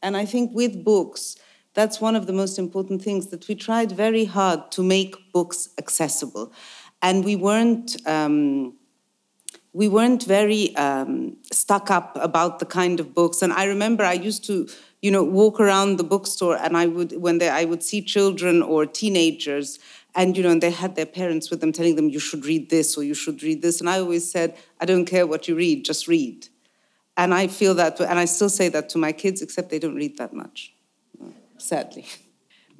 [0.03, 1.37] And I think with books,
[1.73, 5.69] that's one of the most important things that we tried very hard to make books
[5.77, 6.51] accessible.
[7.01, 7.95] And we weren't.
[8.07, 8.77] Um,
[9.73, 13.41] we weren't very um, stuck up about the kind of books.
[13.41, 14.67] And I remember I used to
[15.01, 18.61] you know, walk around the bookstore and I would, when they, I would see children
[18.61, 19.79] or teenagers
[20.15, 22.69] and, you know, and they had their parents with them telling them, you should read
[22.69, 23.79] this or you should read this.
[23.79, 26.47] And I always said, I don't care what you read, just read.
[27.17, 29.95] And I feel that, and I still say that to my kids, except they don't
[29.95, 30.73] read that much,
[31.57, 32.05] sadly.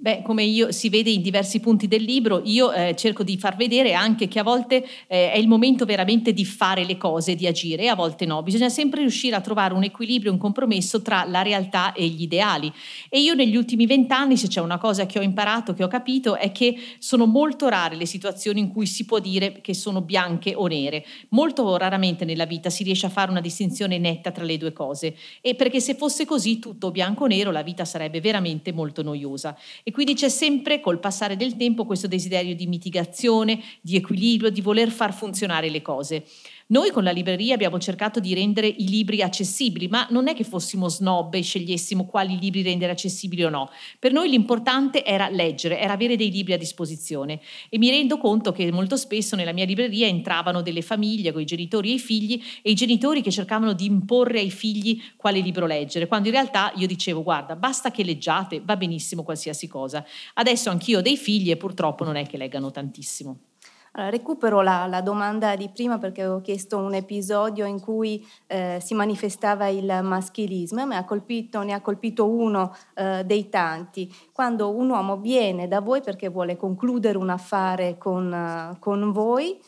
[0.01, 3.55] Beh, come io, si vede in diversi punti del libro, io eh, cerco di far
[3.55, 7.45] vedere anche che a volte eh, è il momento veramente di fare le cose, di
[7.45, 8.41] agire, e a volte no.
[8.41, 12.73] Bisogna sempre riuscire a trovare un equilibrio, un compromesso tra la realtà e gli ideali.
[13.09, 16.35] E io negli ultimi vent'anni, se c'è una cosa che ho imparato, che ho capito,
[16.35, 20.55] è che sono molto rare le situazioni in cui si può dire che sono bianche
[20.55, 21.05] o nere.
[21.29, 25.15] Molto raramente nella vita si riesce a fare una distinzione netta tra le due cose.
[25.41, 29.55] E perché se fosse così, tutto bianco o nero, la vita sarebbe veramente molto noiosa.
[29.83, 34.49] E e quindi c'è sempre col passare del tempo questo desiderio di mitigazione, di equilibrio,
[34.49, 36.23] di voler far funzionare le cose.
[36.71, 40.45] Noi con la libreria abbiamo cercato di rendere i libri accessibili, ma non è che
[40.45, 43.69] fossimo snob e scegliessimo quali libri rendere accessibili o no.
[43.99, 47.41] Per noi l'importante era leggere, era avere dei libri a disposizione.
[47.67, 51.45] E mi rendo conto che molto spesso nella mia libreria entravano delle famiglie con i
[51.45, 55.65] genitori e i figli e i genitori che cercavano di imporre ai figli quale libro
[55.65, 60.05] leggere, quando in realtà io dicevo guarda, basta che leggiate, va benissimo qualsiasi cosa.
[60.35, 63.50] Adesso anch'io ho dei figli e purtroppo non è che leggano tantissimo.
[63.93, 68.79] Allora, recupero la, la, domanda di prima perché avevo chiesto un episodio in cui eh,
[68.81, 74.09] si manifestava il maschilismo e ha colpito, ne ha colpito uno eh, dei tanti.
[74.31, 79.59] Quando un uomo viene da voi perché vuole concludere un affare con, uh, con voi,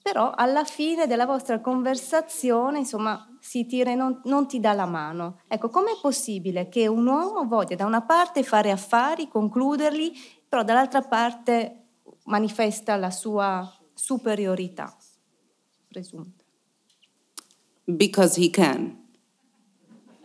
[0.00, 4.86] però alla fine della vostra conversazione, insomma, si tira e non, non ti dà la
[4.86, 5.40] mano.
[5.46, 10.12] Ecco, com'è possibile che un uomo voglia da una parte fare affari, concluderli,
[10.48, 11.85] però dall'altra parte
[12.26, 14.96] manifesta la sua superiorità
[15.88, 16.44] presunta.
[17.84, 18.96] Because he can.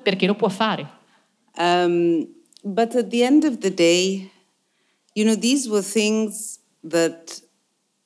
[0.04, 1.00] Perché lo può fare.
[1.58, 2.28] Um,
[2.64, 4.32] but at the end of the day,
[5.14, 7.42] you know, these were things that,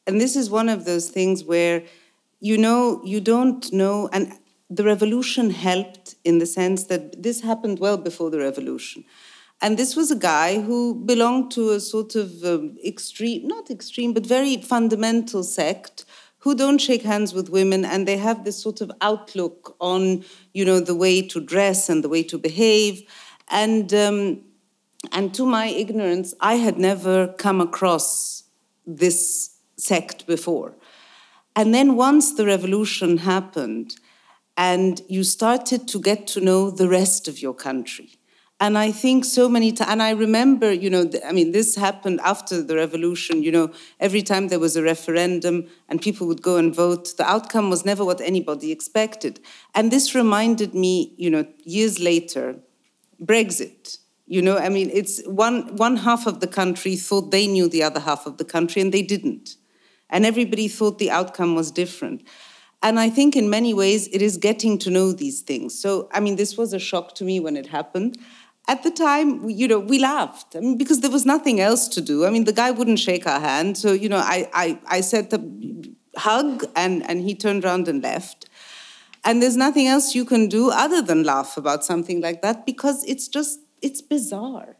[0.05, 1.83] and this is one of those things where,
[2.39, 4.33] you know, you don't know, and
[4.69, 9.05] the revolution helped in the sense that this happened well before the revolution.
[9.61, 14.13] And this was a guy who belonged to a sort of um, extreme, not extreme,
[14.13, 16.05] but very fundamental sect
[16.39, 20.63] who don't shake hands with women and they have this sort of outlook on, you
[20.63, 23.01] know, the way to dress and the way to behave.
[23.49, 24.41] And, um,
[25.11, 28.43] and to my ignorance, I had never come across
[28.85, 30.75] this sect before.
[31.55, 33.95] And then once the revolution happened,
[34.57, 38.19] and you started to get to know the rest of your country
[38.61, 42.21] and I think so many times, and I remember, you know, I mean, this happened
[42.23, 46.55] after the revolution, you know, every time there was a referendum and people would go
[46.55, 49.41] and vote, the outcome was never what anybody expected.
[49.73, 52.55] And this reminded me, you know, years later,
[53.21, 53.97] Brexit.
[54.27, 57.83] You know, I mean, it's one, one half of the country thought they knew the
[57.83, 59.55] other half of the country and they didn't.
[60.09, 62.23] And everybody thought the outcome was different.
[62.81, 65.77] And I think in many ways it is getting to know these things.
[65.77, 68.17] So, I mean, this was a shock to me when it happened
[68.67, 72.01] at the time, you know, we laughed I mean, because there was nothing else to
[72.01, 72.25] do.
[72.25, 73.77] I mean, the guy wouldn't shake our hand.
[73.77, 78.01] So, you know, I, I, I said the hug and, and he turned around and
[78.01, 78.49] left.
[79.23, 83.03] And there's nothing else you can do other than laugh about something like that because
[83.05, 84.77] it's just, it's bizarre.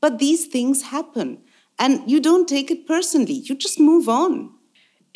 [0.00, 1.38] But these things happen
[1.78, 4.55] and you don't take it personally, you just move on.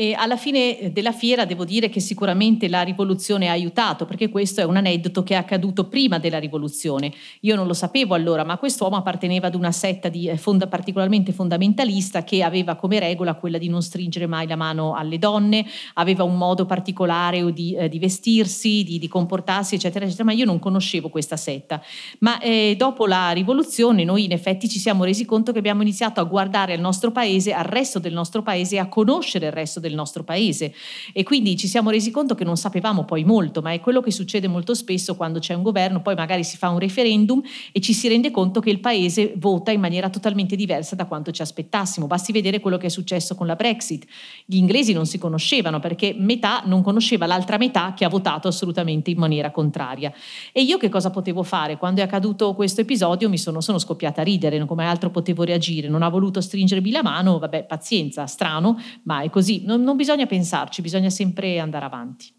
[0.01, 4.63] E alla fine della fiera devo dire che sicuramente la rivoluzione ha aiutato, perché questo
[4.63, 7.13] è un aneddoto che è accaduto prima della rivoluzione.
[7.41, 11.33] Io non lo sapevo allora, ma quest'uomo apparteneva ad una setta di, eh, fonda, particolarmente
[11.33, 16.25] fondamentalista che aveva come regola quella di non stringere mai la mano alle donne, aveva
[16.25, 20.59] un modo particolare di, eh, di vestirsi, di, di, comportarsi, eccetera, eccetera, ma io non
[20.59, 21.79] conoscevo questa setta.
[22.21, 26.23] Ma eh, dopo la rivoluzione noi in effetti ci siamo resi conto che abbiamo iniziato
[26.23, 29.89] a guardare al nostro paese, al resto del nostro paese a conoscere il resto del
[29.91, 30.73] del nostro paese
[31.13, 34.11] e quindi ci siamo resi conto che non sapevamo poi molto, ma è quello che
[34.11, 37.93] succede molto spesso quando c'è un governo, poi magari si fa un referendum e ci
[37.93, 42.07] si rende conto che il paese vota in maniera totalmente diversa da quanto ci aspettassimo.
[42.07, 44.07] Basti vedere quello che è successo con la Brexit.
[44.45, 49.11] Gli inglesi non si conoscevano perché metà non conosceva l'altra metà che ha votato assolutamente
[49.11, 50.13] in maniera contraria.
[50.53, 51.77] E io che cosa potevo fare?
[51.77, 55.89] Quando è accaduto questo episodio mi sono, sono scoppiata a ridere, come altro potevo reagire?
[55.89, 59.63] Non ha voluto stringermi la mano, vabbè, pazienza, strano, ma è così.
[59.65, 62.39] Non, non bisogna pensarci, bisogna sempre andare avanti.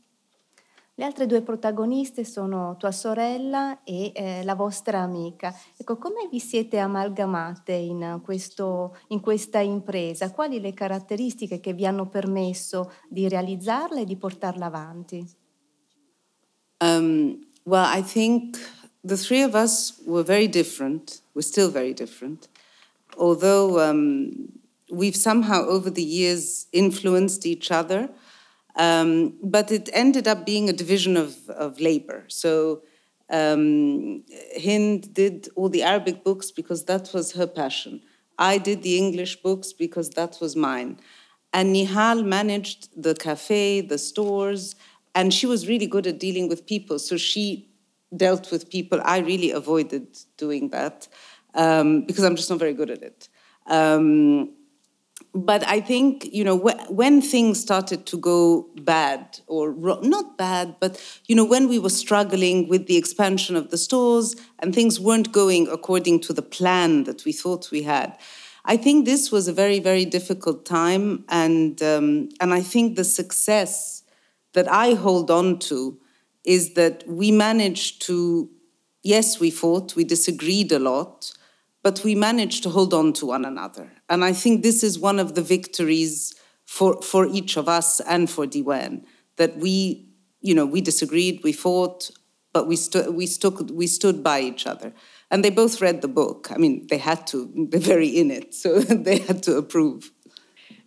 [1.02, 5.52] Le altre due protagoniste sono tua sorella e eh, la vostra amica.
[5.76, 10.32] Ecco, come vi siete amalgamate in, questo, in, questa impresa?
[10.32, 15.26] Quali le caratteristiche che vi hanno permesso di realizzarla e di portarla avanti?
[16.82, 18.60] Um, well, I think
[19.04, 21.22] the three of us were very different.
[21.34, 22.48] We're still very different.
[23.18, 24.61] Although um,
[24.92, 28.10] we've somehow over the years influenced each other,
[28.76, 32.26] um, but it ended up being a division of, of labor.
[32.28, 32.84] So
[33.30, 34.24] um,
[34.62, 38.02] Hind did all the Arabic books because that was her passion.
[38.38, 41.00] I did the English books because that was mine.
[41.54, 44.76] And Nihal managed the cafe, the stores,
[45.14, 46.98] and she was really good at dealing with people.
[47.00, 47.70] So she
[48.16, 49.00] dealt with people.
[49.04, 51.08] I really avoided doing that
[51.54, 53.30] um, because I'm just not very good at it.
[53.68, 54.54] Um,
[55.34, 60.38] but I think you know wh- when things started to go bad, or ro- not
[60.38, 64.74] bad, but you know when we were struggling with the expansion of the stores and
[64.76, 68.18] things weren't going according to the plan that we thought we had.
[68.66, 73.04] I think this was a very very difficult time, and um, and I think the
[73.06, 74.04] success
[74.54, 75.98] that I hold on to
[76.44, 78.50] is that we managed to.
[79.04, 81.32] Yes, we fought, we disagreed a lot,
[81.84, 83.92] but we managed to hold on to one another.
[84.10, 88.30] And I think this is one of the victories for, for each of us and
[88.30, 89.04] for Diwan,
[89.38, 90.08] that we,
[90.42, 92.12] you know, we disagreed, we fought,
[92.54, 94.94] but we, stu- we, stood, we stood by each other.
[95.30, 96.50] And they both read the book.
[96.52, 100.12] I mean, they had to, they're very in it, so they had to approve.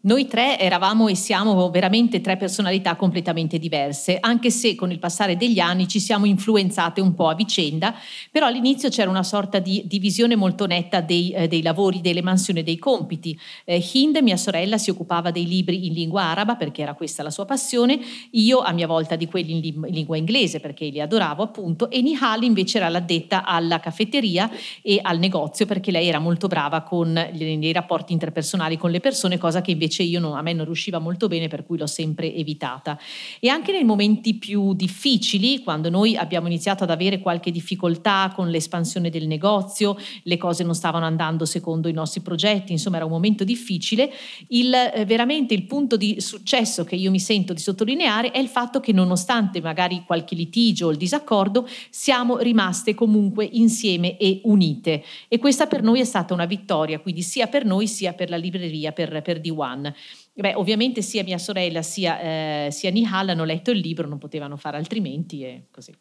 [0.06, 5.34] Noi tre eravamo e siamo veramente tre personalità completamente diverse, anche se con il passare
[5.38, 7.94] degli anni ci siamo influenzate un po' a vicenda,
[8.30, 12.62] però all'inizio c'era una sorta di divisione molto netta dei, eh, dei lavori, delle mansioni,
[12.62, 13.38] dei compiti.
[13.64, 17.30] Eh, Hind, mia sorella, si occupava dei libri in lingua araba perché era questa la
[17.30, 17.98] sua passione,
[18.32, 21.88] io a mia volta di quelli in, li- in lingua inglese perché li adoravo appunto,
[21.88, 24.50] e Nihal invece era l'addetta alla caffetteria
[24.82, 29.38] e al negozio perché lei era molto brava con i rapporti interpersonali con le persone,
[29.38, 31.86] cosa che invece invece io non, a me non riusciva molto bene, per cui l'ho
[31.86, 32.98] sempre evitata.
[33.38, 38.50] E anche nei momenti più difficili, quando noi abbiamo iniziato ad avere qualche difficoltà con
[38.50, 43.12] l'espansione del negozio, le cose non stavano andando secondo i nostri progetti, insomma era un
[43.12, 44.10] momento difficile,
[44.48, 48.48] il, eh, veramente il punto di successo che io mi sento di sottolineare è il
[48.48, 55.04] fatto che nonostante magari qualche litigio o il disaccordo, siamo rimaste comunque insieme e unite.
[55.28, 58.36] E questa per noi è stata una vittoria, quindi sia per noi sia per la
[58.36, 59.83] libreria, per, per D1.
[60.32, 64.56] Beh, ovviamente sia mia sorella sia, eh, sia Nihal hanno letto il libro, non potevano
[64.56, 65.92] fare altrimenti e così.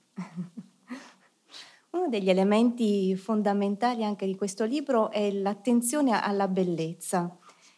[1.92, 7.38] Uno degli elementi fondamentali anche di questo libro è l'attenzione alla bellezza.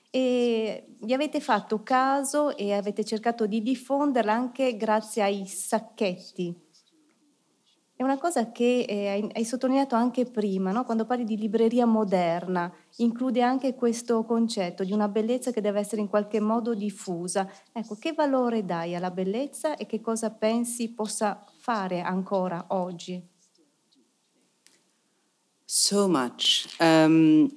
[0.10, 6.65] E vi avete fatto caso e avete cercato di diffonderla anche grazie ai sacchetti
[7.98, 10.84] è una cosa che eh, hai sottolineato anche prima, no?
[10.84, 16.02] quando parli di libreria moderna, include anche questo concetto di una bellezza che deve essere
[16.02, 17.50] in qualche modo diffusa.
[17.72, 23.26] Ecco, che valore dai alla bellezza e che cosa pensi possa fare ancora oggi?
[25.64, 26.68] So much.
[26.82, 27.50] Um,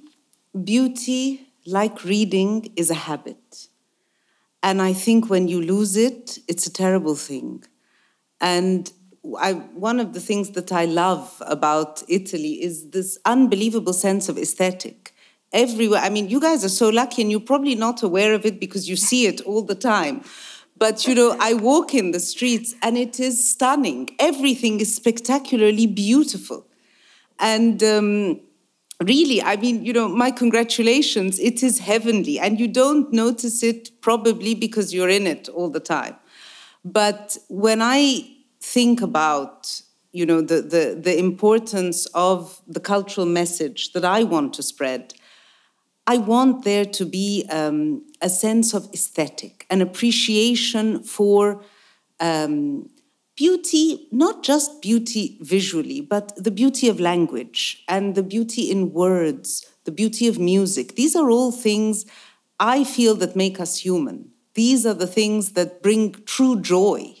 [0.53, 3.67] beauty, like reading, is a habit.
[4.61, 7.61] And I think when you lose it, it's a terrible thing.
[8.39, 8.89] And
[9.39, 14.37] I, one of the things that I love about Italy is this unbelievable sense of
[14.37, 15.13] aesthetic.
[15.51, 18.59] Everywhere, I mean, you guys are so lucky and you're probably not aware of it
[18.59, 20.23] because you see it all the time.
[20.77, 24.09] But you know, I walk in the streets and it is stunning.
[24.19, 26.65] Everything is spectacularly beautiful.
[27.39, 28.39] And um,
[29.03, 31.39] really, I mean, you know, my congratulations.
[31.39, 35.79] It is heavenly, and you don't notice it probably because you're in it all the
[35.79, 36.15] time.
[36.85, 39.81] But when I think about
[40.11, 45.13] you know the, the, the importance of the cultural message that I want to spread,
[46.07, 51.63] I want there to be um, a sense of aesthetic, an appreciation for
[52.19, 52.89] um,
[53.35, 59.65] beauty, not just beauty visually, but the beauty of language and the beauty in words,
[59.85, 60.95] the beauty of music.
[60.95, 62.05] These are all things
[62.59, 64.31] I feel that make us human.
[64.55, 67.18] These are the things that bring true joy.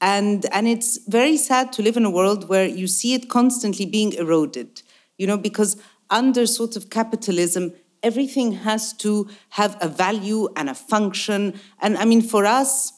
[0.00, 3.84] And, and it's very sad to live in a world where you see it constantly
[3.84, 4.82] being eroded,
[5.18, 5.76] you know, because
[6.08, 11.60] under sort of capitalism, everything has to have a value and a function.
[11.80, 12.92] And I mean, for us,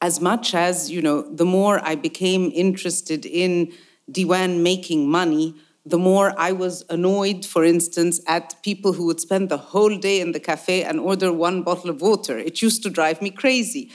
[0.00, 3.72] as much as, you know, the more I became interested in
[4.10, 5.54] Diwan making money,
[5.84, 10.20] the more I was annoyed, for instance, at people who would spend the whole day
[10.20, 12.36] in the cafe and order one bottle of water.
[12.38, 13.90] It used to drive me crazy.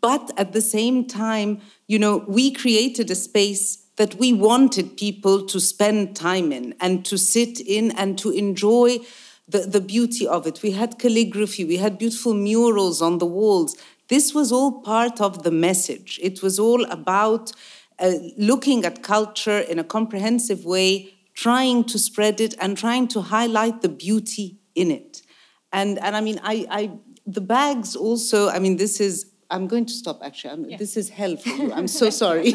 [0.00, 5.46] But at the same time, you know, we created a space that we wanted people
[5.46, 8.98] to spend time in and to sit in and to enjoy
[9.46, 10.62] the, the beauty of it.
[10.62, 13.76] We had calligraphy, we had beautiful murals on the walls.
[14.08, 16.18] This was all part of the message.
[16.22, 17.52] It was all about
[17.98, 23.20] uh, looking at culture in a comprehensive way, trying to spread it and trying to
[23.20, 25.22] highlight the beauty in it.
[25.72, 26.90] And, and I mean, I, I,
[27.26, 30.70] the bags also, I mean, this is, I'm going to stop actually.
[30.70, 30.78] Yeah.
[30.78, 31.72] This is hell for you.
[31.72, 32.54] I'm so sorry.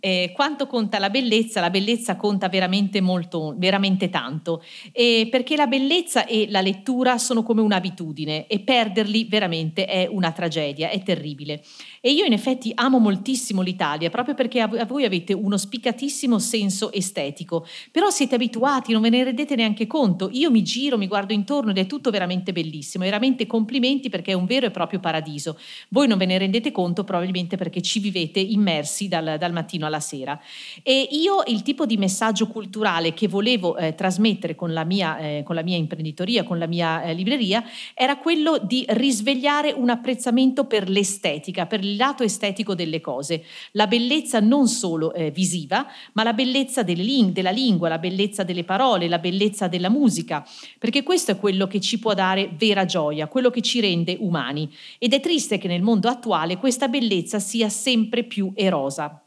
[0.00, 1.60] eh, quanto conta la bellezza?
[1.60, 4.62] La bellezza conta veramente molto, veramente tanto,
[4.92, 10.32] eh, perché la bellezza e la lettura sono come un'abitudine e perderli veramente è una
[10.32, 11.62] tragedia, è terribile.
[12.06, 16.92] E io in effetti amo moltissimo l'Italia, proprio perché a voi avete uno spiccatissimo senso
[16.92, 20.30] estetico, però siete abituati, non ve ne rendete neanche conto.
[20.30, 24.34] Io mi giro, mi guardo intorno ed è tutto veramente bellissimo, veramente complimenti perché è
[24.34, 25.58] un vero e proprio paradiso.
[25.88, 29.98] Voi non ve ne rendete conto probabilmente perché ci vivete immersi dal, dal mattino alla
[29.98, 30.40] sera.
[30.84, 35.42] E io il tipo di messaggio culturale che volevo eh, trasmettere con la, mia, eh,
[35.44, 40.66] con la, mia, imprenditoria, con la mia eh, libreria, era quello di risvegliare un apprezzamento
[40.66, 46.32] per l'estetica, per lato estetico delle cose, la bellezza non solo eh, visiva, ma la
[46.32, 50.46] bellezza ling- della lingua, la bellezza delle parole, la bellezza della musica,
[50.78, 54.72] perché questo è quello che ci può dare vera gioia, quello che ci rende umani.
[54.98, 59.20] Ed è triste che nel mondo attuale questa bellezza sia sempre più erosa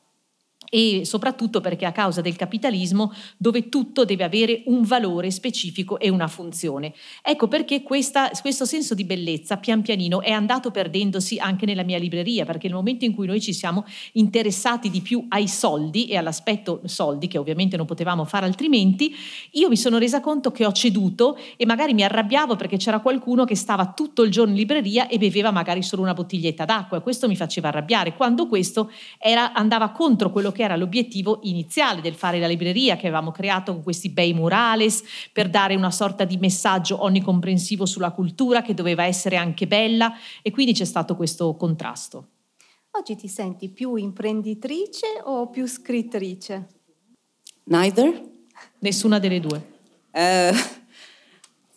[0.70, 6.10] e soprattutto perché a causa del capitalismo dove tutto deve avere un valore specifico e
[6.10, 6.94] una funzione.
[7.22, 11.98] Ecco perché questa, questo senso di bellezza pian pianino è andato perdendosi anche nella mia
[11.98, 16.18] libreria, perché nel momento in cui noi ci siamo interessati di più ai soldi e
[16.18, 19.16] all'aspetto soldi, che ovviamente non potevamo fare altrimenti,
[19.52, 23.46] io mi sono resa conto che ho ceduto e magari mi arrabbiavo perché c'era qualcuno
[23.46, 27.02] che stava tutto il giorno in libreria e beveva magari solo una bottiglietta d'acqua e
[27.02, 32.02] questo mi faceva arrabbiare, quando questo era, andava contro quello che che era l'obiettivo iniziale
[32.02, 35.02] del fare la libreria che avevamo creato con questi bei murales
[35.32, 40.52] per dare una sorta di messaggio onnicomprensivo sulla cultura che doveva essere anche bella e
[40.52, 42.28] quindi c'è stato questo contrasto.
[42.92, 46.68] Oggi ti senti più imprenditrice o più scrittrice?
[47.64, 48.22] Neither.
[48.80, 49.78] Nessuna delle due.
[50.12, 50.79] Uh,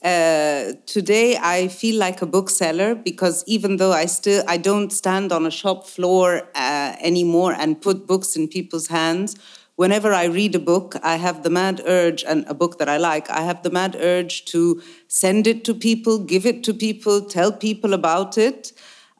[0.02, 5.30] Uh, today I feel like a bookseller because even though I still I don't stand
[5.30, 9.36] on a shop floor uh, anymore and put books in people's hands.
[9.76, 12.98] Whenever I read a book, I have the mad urge, and a book that I
[12.98, 17.22] like, I have the mad urge to send it to people, give it to people,
[17.22, 18.72] tell people about it.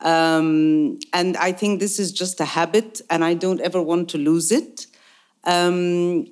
[0.03, 4.19] Um, and I think this is just a habit, and I don't ever want to
[4.19, 4.87] lose it.
[5.45, 6.27] Um,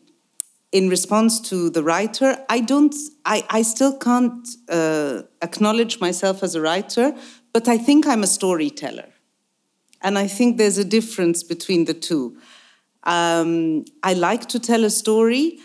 [0.72, 2.94] in response to the writer, I don't,
[3.24, 7.12] I, I still can't uh, acknowledge myself as a writer,
[7.52, 9.08] but I think I'm a storyteller.
[10.02, 12.38] And I think there's a difference between the two.
[13.04, 15.58] Um, I like to tell a story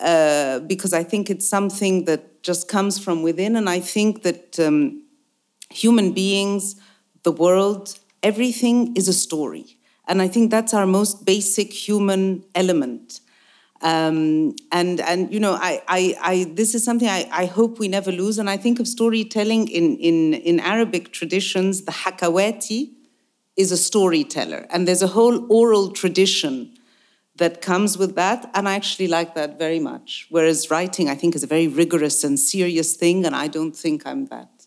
[0.00, 3.56] uh, because I think it's something that just comes from within.
[3.56, 5.02] And I think that um,
[5.70, 6.76] human beings,
[7.24, 9.76] the world, everything is a story.
[10.06, 13.20] And I think that's our most basic human element.
[13.82, 17.88] Um, and and you know I, I, I this is something I, I hope we
[17.88, 18.38] never lose.
[18.38, 22.90] And I think of storytelling in in in Arabic traditions the hakawati
[23.56, 24.66] is a storyteller.
[24.70, 26.76] And there's a whole oral tradition
[27.36, 28.50] that comes with that.
[28.54, 30.26] And I actually like that very much.
[30.30, 33.26] Whereas writing I think is a very rigorous and serious thing.
[33.26, 34.61] And I don't think I'm that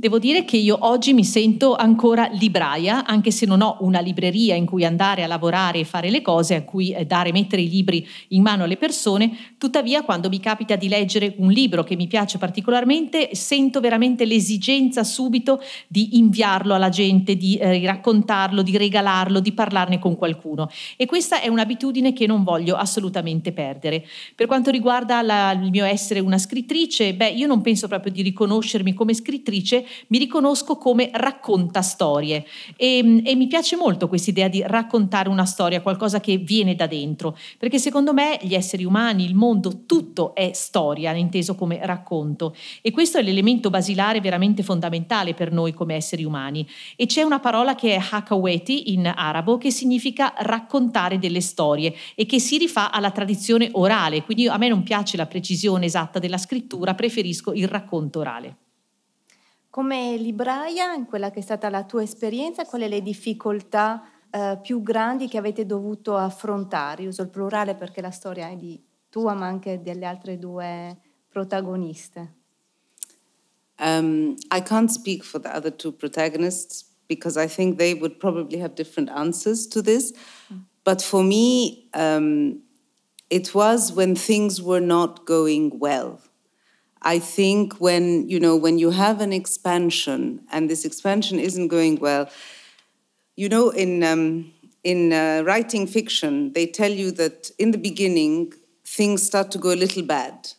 [0.00, 4.54] Devo dire che io oggi mi sento ancora libraia, anche se non ho una libreria
[4.54, 7.68] in cui andare a lavorare e fare le cose, a cui eh, dare, mettere i
[7.68, 12.06] libri in mano alle persone, tuttavia quando mi capita di leggere un libro che mi
[12.06, 19.38] piace particolarmente, sento veramente l'esigenza subito di inviarlo alla gente, di eh, raccontarlo, di regalarlo,
[19.38, 20.70] di parlarne con qualcuno.
[20.96, 24.06] E questa è un'abitudine che non voglio assolutamente perdere.
[24.34, 28.22] Per quanto riguarda la, il mio essere una scrittrice, beh, io non penso proprio di
[28.22, 32.44] riconoscermi come scrittrice, mi riconosco come racconta storie.
[32.76, 36.86] E, e mi piace molto questa idea di raccontare una storia, qualcosa che viene da
[36.86, 42.54] dentro, perché secondo me gli esseri umani, il mondo, tutto è storia, inteso come racconto.
[42.82, 46.66] E questo è l'elemento basilare veramente fondamentale per noi come esseri umani.
[46.96, 52.26] E c'è una parola che è hakaweti in arabo che significa raccontare delle storie e
[52.26, 56.38] che si rifà alla tradizione orale, quindi a me non piace la precisione esatta della
[56.38, 58.56] scrittura, preferisco il racconto orale.
[59.70, 64.82] Come libraia, in quella che è stata la tua esperienza, quali le difficoltà eh, più
[64.82, 67.06] grandi che avete dovuto affrontare?
[67.06, 70.96] Uso il plurale perché la storia è di tua, ma anche delle altre due
[71.28, 72.34] protagoniste.
[73.78, 78.58] Um, I can't speak for the other two protagonists because I think they would probably
[78.58, 80.12] have different answers to this.
[80.52, 80.64] Mm.
[80.82, 82.62] But for me, um,
[83.30, 86.20] it was when things were not going well.
[87.02, 91.98] I think when you know when you have an expansion and this expansion isn't going
[91.98, 92.28] well,
[93.36, 94.52] you know in um,
[94.84, 98.52] in uh, writing fiction they tell you that in the beginning
[98.84, 100.52] things start to go a little bad,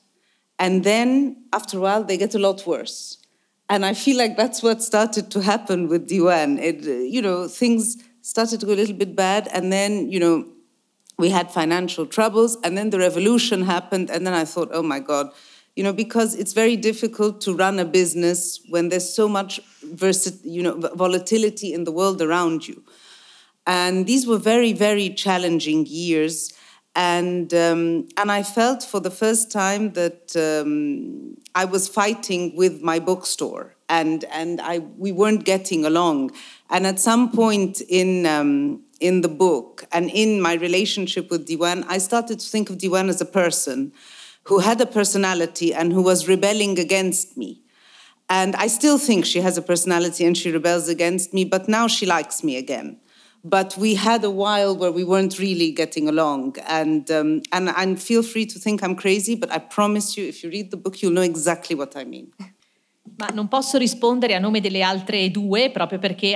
[0.57, 3.17] and then after a while they get a lot worse.
[3.69, 6.59] And I feel like that's what started to happen with Diwan.
[6.59, 10.47] It, you know, things started to go a little bit bad, and then you know
[11.19, 14.99] we had financial troubles, and then the revolution happened, and then I thought, oh my
[14.99, 15.31] God
[15.75, 19.59] you know, because it's very difficult to run a business when there's so much
[20.43, 22.83] you know, volatility in the world around you.
[23.65, 26.53] And these were very, very challenging years.
[26.93, 32.81] And, um, and I felt for the first time that um, I was fighting with
[32.81, 36.31] my bookstore and, and I, we weren't getting along.
[36.69, 41.85] And at some point in, um, in the book and in my relationship with Diwan,
[41.87, 43.93] I started to think of Diwan as a person
[44.43, 47.61] who had a personality and who was rebelling against me.
[48.29, 51.87] And I still think she has a personality and she rebels against me, but now
[51.87, 52.97] she likes me again.
[53.43, 56.55] But we had a while where we weren't really getting along.
[56.67, 60.43] And, um, and, and feel free to think I'm crazy, but I promise you, if
[60.43, 62.31] you read the book, you'll know exactly what I mean.
[63.17, 66.35] Ma non posso rispondere a nome delle altre due proprio perché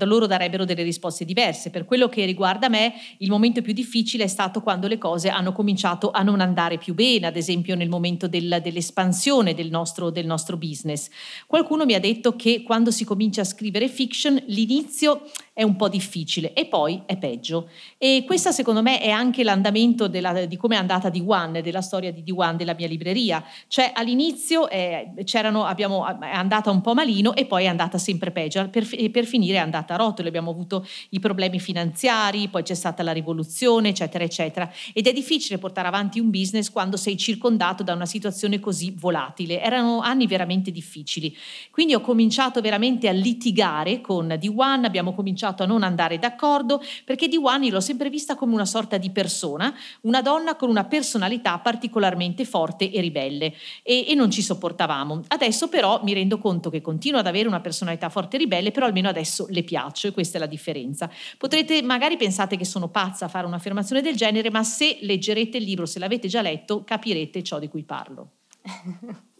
[0.00, 1.70] loro darebbero delle risposte diverse.
[1.70, 5.52] Per quello che riguarda me, il momento più difficile è stato quando le cose hanno
[5.52, 10.26] cominciato a non andare più bene, ad esempio nel momento del, dell'espansione del nostro, del
[10.26, 11.08] nostro business.
[11.46, 15.22] Qualcuno mi ha detto che quando si comincia a scrivere fiction l'inizio
[15.54, 17.68] è un po' difficile e poi è peggio.
[17.96, 21.80] E questo secondo me è anche l'andamento della, di come è andata di One, della
[21.80, 23.42] storia di D1 della mia libreria.
[23.68, 25.12] Cioè all'inizio eh,
[25.52, 28.68] abbiamo, è andata un po' malino e poi è andata sempre peggio.
[28.68, 33.04] Per, per finire è andata a rotolo, abbiamo avuto i problemi finanziari, poi c'è stata
[33.04, 34.68] la rivoluzione, eccetera, eccetera.
[34.92, 39.62] Ed è difficile portare avanti un business quando sei circondato da una situazione così volatile.
[39.62, 41.32] Erano anni veramente difficili.
[41.70, 46.82] Quindi ho cominciato veramente a litigare con D1, abbiamo cominciato cominciato a non andare d'accordo
[47.04, 51.58] perché Diwani l'ho sempre vista come una sorta di persona, una donna con una personalità
[51.58, 55.24] particolarmente forte e ribelle e, e non ci sopportavamo.
[55.28, 58.86] Adesso però mi rendo conto che continua ad avere una personalità forte e ribelle, però
[58.86, 61.10] almeno adesso le piaccio e questa è la differenza.
[61.36, 65.64] Potrete, magari pensate che sono pazza a fare un'affermazione del genere, ma se leggerete il
[65.64, 68.30] libro, se l'avete già letto, capirete ciò di cui parlo.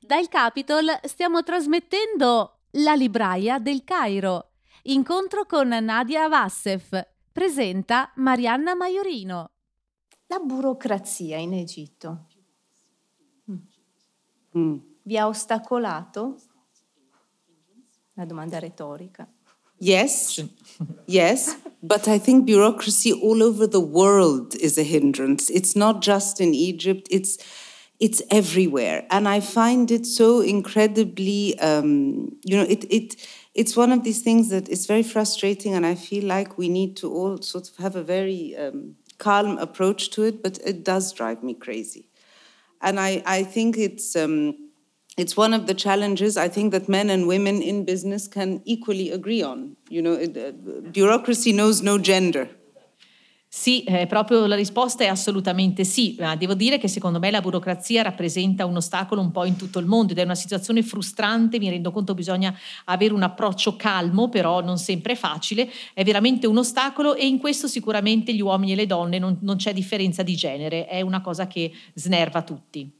[0.00, 4.49] Dal Capitol stiamo trasmettendo La libraia del Cairo.
[4.84, 7.06] Incontro con Nadia Vassef.
[7.32, 9.50] Presenta Marianna Maiorino.
[10.26, 12.26] La burocrazia in Egitto.
[13.50, 13.56] Mm.
[14.56, 14.76] Mm.
[15.02, 16.36] Vi ha ostacolato?
[18.14, 19.28] Una domanda retorica.
[19.82, 20.44] Yes,
[21.06, 25.48] yes, but I think bureaucracy all over the world is a hindrance.
[25.50, 27.38] It's not just in Egypt, it's,
[27.98, 29.06] it's everywhere.
[29.10, 33.16] And I find it so incredibly, um, you know, it, it,
[33.54, 36.96] it's one of these things that is very frustrating, and I feel like we need
[36.98, 41.12] to all sort of have a very um, calm approach to it, but it does
[41.12, 42.08] drive me crazy.
[42.80, 44.70] And I, I think it's, um,
[45.16, 49.10] it's one of the challenges I think that men and women in business can equally
[49.10, 49.76] agree on.
[49.88, 50.52] You know, it, uh,
[50.90, 52.48] bureaucracy knows no gender.
[53.52, 57.40] Sì, eh, proprio la risposta è assolutamente sì, ma devo dire che secondo me la
[57.40, 61.58] burocrazia rappresenta un ostacolo un po' in tutto il mondo ed è una situazione frustrante,
[61.58, 66.58] mi rendo conto bisogna avere un approccio calmo, però non sempre facile, è veramente un
[66.58, 70.36] ostacolo e in questo sicuramente gli uomini e le donne non, non c'è differenza di
[70.36, 72.99] genere, è una cosa che snerva tutti.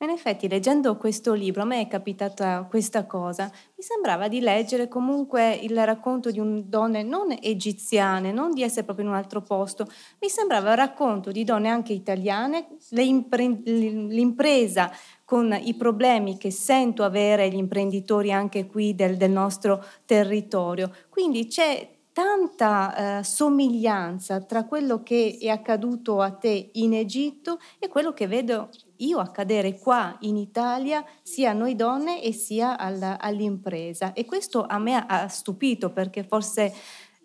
[0.00, 3.50] In effetti, leggendo questo libro, a me è capitata questa cosa.
[3.74, 9.06] Mi sembrava di leggere comunque il racconto di donne non egiziane, non di essere proprio
[9.06, 9.88] in un altro posto.
[10.20, 14.88] Mi sembrava un racconto di donne anche italiane, l'impresa
[15.24, 20.94] con i problemi che sento avere gli imprenditori anche qui del, del nostro territorio.
[21.08, 27.88] Quindi c'è tanta eh, somiglianza tra quello che è accaduto a te in Egitto e
[27.88, 33.18] quello che vedo io accadere qua in Italia sia a noi donne e sia alla,
[33.18, 34.12] all'impresa.
[34.12, 36.74] E questo a me ha stupito perché forse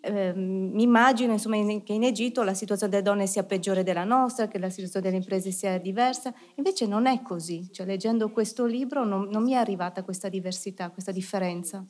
[0.00, 4.04] eh, mi immagino insomma, in, che in Egitto la situazione delle donne sia peggiore della
[4.04, 6.32] nostra, che la situazione delle imprese sia diversa.
[6.56, 7.68] Invece non è così.
[7.72, 11.84] Cioè, leggendo questo libro non, non mi è arrivata questa diversità, questa differenza.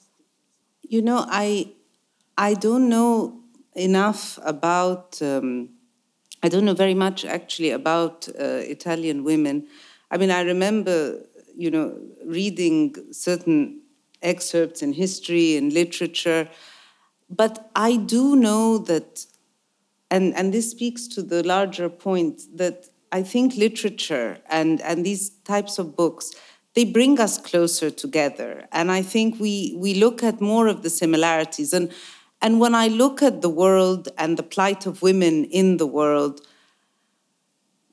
[0.80, 1.74] You know, I,
[2.38, 5.18] I don't know enough about...
[5.20, 5.73] Um
[6.44, 9.66] I don't know very much actually about uh, Italian women.
[10.10, 11.24] I mean, I remember,
[11.56, 13.80] you know, reading certain
[14.20, 16.50] excerpts in history and literature,
[17.30, 19.24] but I do know that,
[20.10, 25.30] and, and this speaks to the larger point that I think literature and, and these
[25.46, 26.32] types of books,
[26.74, 28.68] they bring us closer together.
[28.70, 31.72] And I think we, we look at more of the similarities.
[31.72, 31.90] And
[32.44, 36.42] and when I look at the world and the plight of women in the world,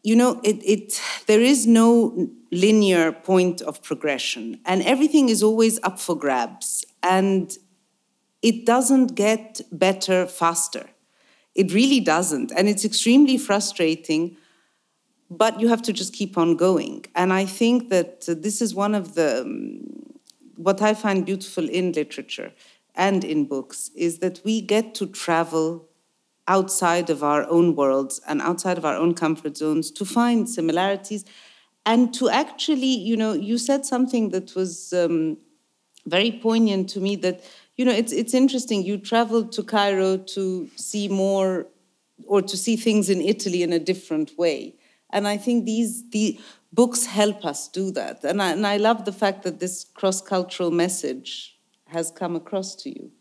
[0.04, 5.80] you know, it, it, there is no linear point of progression, and everything is always
[5.84, 6.84] up for grabs.
[7.02, 7.58] And
[8.42, 10.90] it doesn't get better faster.
[11.56, 12.52] It really doesn't.
[12.52, 14.36] And it's extremely frustrating,
[15.30, 17.06] but you have to just keep on going.
[17.16, 19.80] And I think that this is one of the,
[20.58, 22.52] what I find beautiful in literature
[22.96, 25.88] and in books is that we get to travel
[26.48, 31.24] outside of our own worlds and outside of our own comfort zones to find similarities
[31.86, 35.38] and to actually, you know, you said something that was um,
[36.06, 37.44] very poignant to me that,
[37.76, 38.84] you know, it's, it's interesting.
[38.84, 41.68] You traveled to Cairo to see more
[42.28, 44.76] or to see things in Italy in a different way.
[45.10, 46.40] And I think these the
[46.72, 48.24] books help us do that.
[48.24, 51.58] And I, and I love the fact that this cross cultural message
[51.92, 53.12] has come across to you.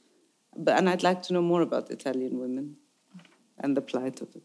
[0.56, 2.76] But, and I'd like to know more about Italian women
[3.58, 4.42] and the plight of it.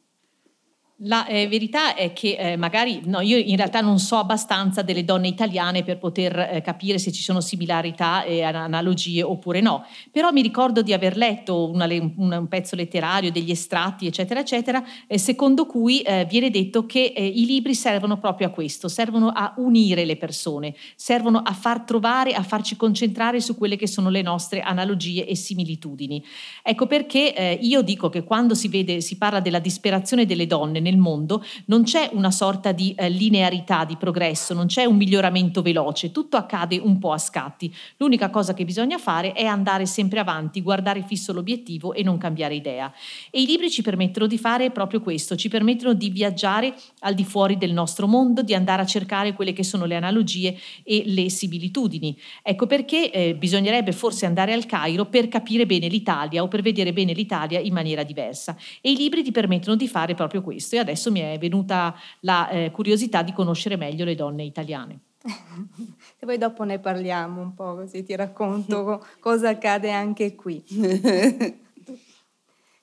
[1.00, 5.04] La eh, verità è che eh, magari no, io in realtà non so abbastanza delle
[5.04, 10.32] donne italiane per poter eh, capire se ci sono similarità e analogie oppure no, però
[10.32, 11.86] mi ricordo di aver letto una,
[12.16, 17.12] una, un pezzo letterario, degli estratti, eccetera, eccetera, eh, secondo cui eh, viene detto che
[17.14, 21.82] eh, i libri servono proprio a questo, servono a unire le persone, servono a far
[21.82, 26.24] trovare, a farci concentrare su quelle che sono le nostre analogie e similitudini.
[26.64, 30.98] Ecco perché io dico che quando si vede, si parla della disperazione delle donne, nel
[30.98, 36.12] mondo non c'è una sorta di eh, linearità di progresso, non c'è un miglioramento veloce,
[36.12, 37.74] tutto accade un po' a scatti.
[37.98, 42.54] L'unica cosa che bisogna fare è andare sempre avanti, guardare fisso l'obiettivo e non cambiare
[42.54, 42.94] idea.
[43.32, 47.26] E i libri ci permettono di fare proprio questo, ci permettono di viaggiare al di
[47.26, 51.30] fuori del nostro mondo, di andare a cercare quelle che sono le analogie e le
[51.30, 52.16] similitudini.
[52.44, 56.94] Ecco perché eh, bisognerebbe forse andare al Cairo per capire bene l'Italia o per vedere
[56.94, 58.56] bene l'Italia in maniera diversa.
[58.82, 62.50] E i libri ti permettono di fare proprio questo e adesso mi è venuta la
[62.50, 65.00] eh, curiosità di conoscere meglio le donne italiane.
[66.18, 70.64] E poi dopo ne parliamo un po', così ti racconto cosa accade anche qui.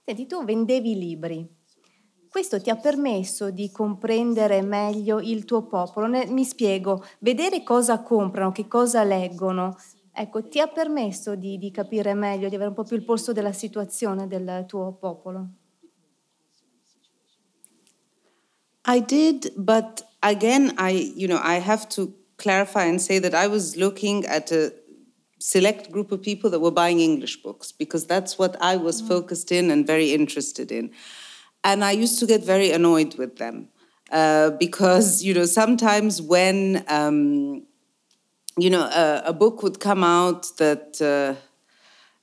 [0.05, 1.49] Senti, tu vendevi libri.
[2.29, 6.09] Questo ti ha permesso di comprendere meglio il tuo popolo.
[6.09, 9.77] mi spiego, vedere cosa comprano, che cosa leggono,
[10.13, 13.33] ecco, ti ha permesso di, di capire meglio, di avere un po' più il polso
[13.33, 15.49] della situazione del tuo popolo.
[18.85, 23.47] I did, but again, I you know I have to clarify and say that I
[23.47, 24.73] was looking at a
[25.39, 29.09] select group of people that were buying English books because that's what I was mm.
[29.09, 30.91] focused in and very interested in,
[31.63, 33.69] and I used to get very annoyed with them
[34.11, 37.65] uh, because you know sometimes when um,
[38.59, 41.41] you know a, a, book would come out that uh,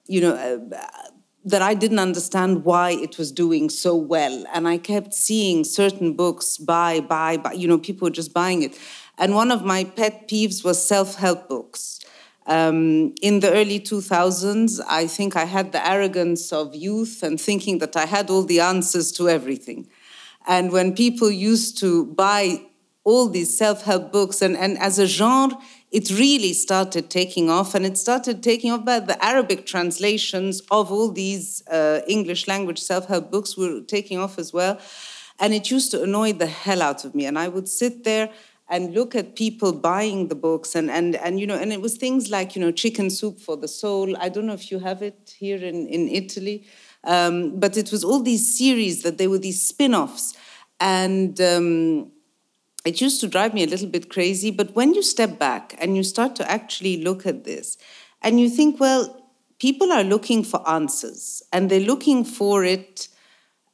[0.08, 0.34] you know.
[0.36, 0.90] Uh,
[1.46, 4.46] that I didn't understand why it was doing so well.
[4.54, 8.62] And I kept seeing certain books buy, buy, buy, you know, people were just buying
[8.62, 8.78] it.
[9.18, 12.00] And one of my pet peeves was self help books.
[12.46, 17.78] Um, in the early 2000s, I think I had the arrogance of youth and thinking
[17.78, 19.88] that I had all the answers to everything.
[20.48, 22.62] And when people used to buy
[23.04, 25.58] all these self help books, and, and as a genre,
[25.92, 30.92] it really started taking off, and it started taking off by the Arabic translations of
[30.92, 34.80] all these uh, English language self help books were taking off as well.
[35.40, 37.26] And it used to annoy the hell out of me.
[37.26, 38.30] And I would sit there
[38.70, 41.98] and look at people buying the books and and and you know and it was
[41.98, 45.02] things like you know chicken soup for the soul i don't know if you have
[45.02, 46.66] it here in in italy
[47.06, 50.36] um, but it was all these series that they were these spin-offs
[50.80, 52.12] and um,
[52.86, 55.96] it used to drive me a little bit crazy but when you step back and
[55.96, 57.78] you start to actually look at this
[58.22, 59.20] and you think well
[59.60, 63.10] people are looking for answers and they're looking for it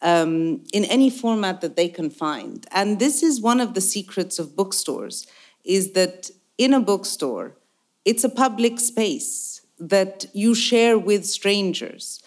[0.02, 2.66] um, in any format that they can find.
[2.72, 5.26] And this is one of the secrets of bookstores,
[5.64, 7.56] is that in a bookstore,
[8.06, 12.22] it's a public space that you share with strangers.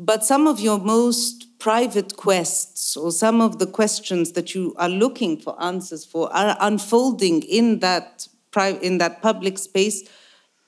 [0.00, 4.88] But some of your most private quests or some of the questions that you are
[4.88, 8.28] looking for answers for are unfolding in that,
[8.80, 10.08] in that public space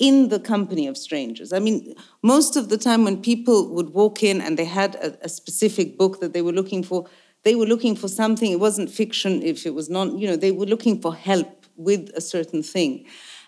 [0.00, 1.52] in the company of strangers.
[1.52, 5.26] I mean, most of the time when people would walk in and they had a,
[5.26, 7.06] a, specific book that they were looking for,
[7.44, 8.50] they were looking for something.
[8.50, 12.10] It wasn't fiction if it was not, you know, they were looking for help with
[12.16, 13.06] a certain thing.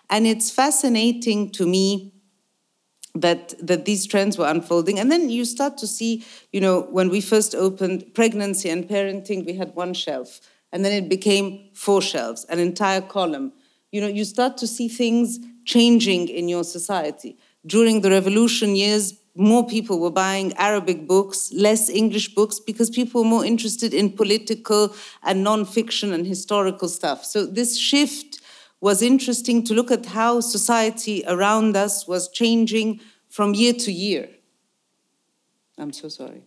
[0.09, 2.13] And it's fascinating to me
[3.15, 7.09] that that these trends were unfolding and then you start to see you know when
[7.09, 10.41] we first opened pregnancy and parenting we had one shelf
[10.71, 13.53] and then it became four shelves an entire column
[13.91, 17.37] you know you start to see things changing in your society.
[17.65, 23.23] During the revolution years, more people were buying Arabic books, less English books, because people
[23.23, 24.93] were more interested in political
[25.23, 27.25] and non-fiction and historical stuff.
[27.25, 28.41] So this shift
[28.83, 34.27] was interesting to look at how society around us was changing from year to year.
[35.77, 36.43] I'm so sorry.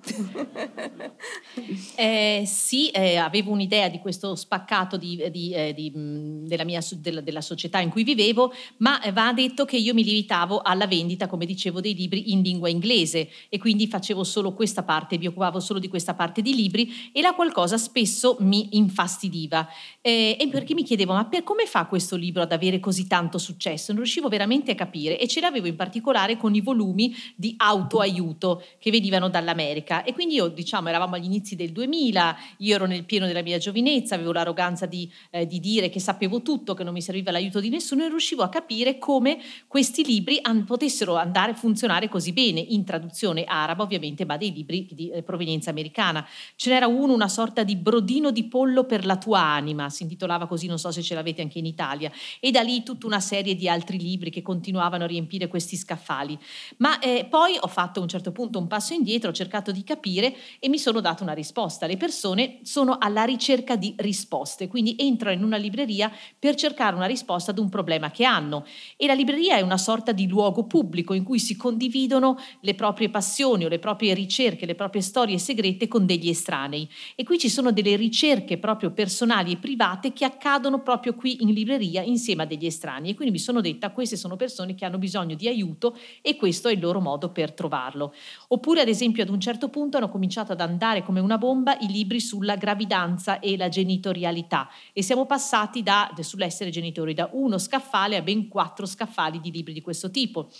[1.96, 7.20] eh, sì, eh, avevo un'idea di questo spaccato di, di, eh, di, della, mia, della,
[7.20, 11.26] della, società in cui vivevo, ma eh, va detto che io mi limitavo alla vendita,
[11.26, 15.60] come dicevo, dei libri in lingua inglese e quindi facevo solo questa parte, mi occupavo
[15.60, 19.68] solo di questa parte di libri e la qualcosa spesso mi infastidiva.
[20.00, 23.36] Eh, e perché mi chiedevo, ma per come fa questo libro ad avere così tanto
[23.38, 23.92] successo?
[23.92, 28.62] Non riuscivo veramente a capire e ce l'avevo in particolare con i volumi di autoaiuto
[28.78, 32.86] che venivano dall'America America e quindi io diciamo eravamo agli inizi del 2000, io ero
[32.86, 36.84] nel pieno della mia giovinezza, avevo l'arroganza di, eh, di dire che sapevo tutto, che
[36.84, 41.16] non mi serviva l'aiuto di nessuno e riuscivo a capire come questi libri an- potessero
[41.16, 45.70] andare a funzionare così bene in traduzione araba ovviamente, ma dei libri di eh, provenienza
[45.70, 46.26] americana.
[46.54, 50.46] Ce n'era uno, una sorta di brodino di pollo per la tua anima, si intitolava
[50.46, 53.54] così, non so se ce l'avete anche in Italia, e da lì tutta una serie
[53.54, 56.38] di altri libri che continuavano a riempire questi scaffali.
[56.78, 59.79] Ma eh, poi ho fatto a un certo punto un passo indietro, ho cercato di
[59.80, 61.86] di capire e mi sono dato una risposta.
[61.86, 67.06] Le persone sono alla ricerca di risposte, quindi entrano in una libreria per cercare una
[67.06, 68.66] risposta ad un problema che hanno
[68.96, 73.08] e la libreria è una sorta di luogo pubblico in cui si condividono le proprie
[73.08, 76.88] passioni o le proprie ricerche, le proprie storie segrete con degli estranei.
[77.14, 81.52] E qui ci sono delle ricerche proprio personali e private che accadono proprio qui in
[81.52, 84.98] libreria insieme a degli estranei e quindi mi sono detta queste sono persone che hanno
[84.98, 88.12] bisogno di aiuto e questo è il loro modo per trovarlo.
[88.48, 91.86] Oppure ad esempio ad un certo punto hanno cominciato ad andare come una bomba i
[91.86, 94.68] libri sulla gravidanza e la genitorialità.
[94.92, 99.72] E siamo passati da, sull'essere genitori da uno scaffale a ben quattro scaffali di libri
[99.72, 100.50] di questo tipo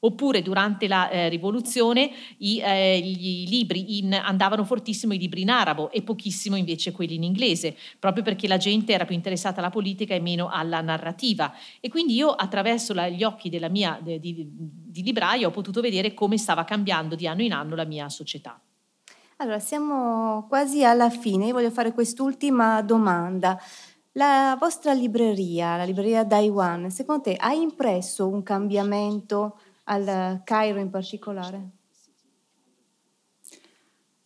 [0.00, 5.90] oppure durante la eh, rivoluzione i, eh, libri in, andavano fortissimo i libri in arabo
[5.90, 10.14] e pochissimo invece quelli in inglese, proprio perché la gente era più interessata alla politica
[10.14, 11.52] e meno alla narrativa.
[11.80, 15.80] E quindi io attraverso la, gli occhi della mia de, di, di libraia ho potuto
[15.80, 18.60] vedere come stava cambiando di anno in anno la mia società.
[19.36, 21.46] Allora, siamo quasi alla fine.
[21.46, 23.58] Io voglio fare quest'ultima domanda.
[24.12, 30.90] La vostra libreria, la libreria Daiwan, secondo te ha impresso un cambiamento al Cairo in
[30.90, 31.70] particolare?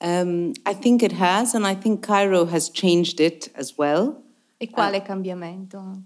[0.01, 4.23] Um, I think it has, and I think Cairo has changed it as well.
[4.61, 6.03] E quale uh, cambiamento?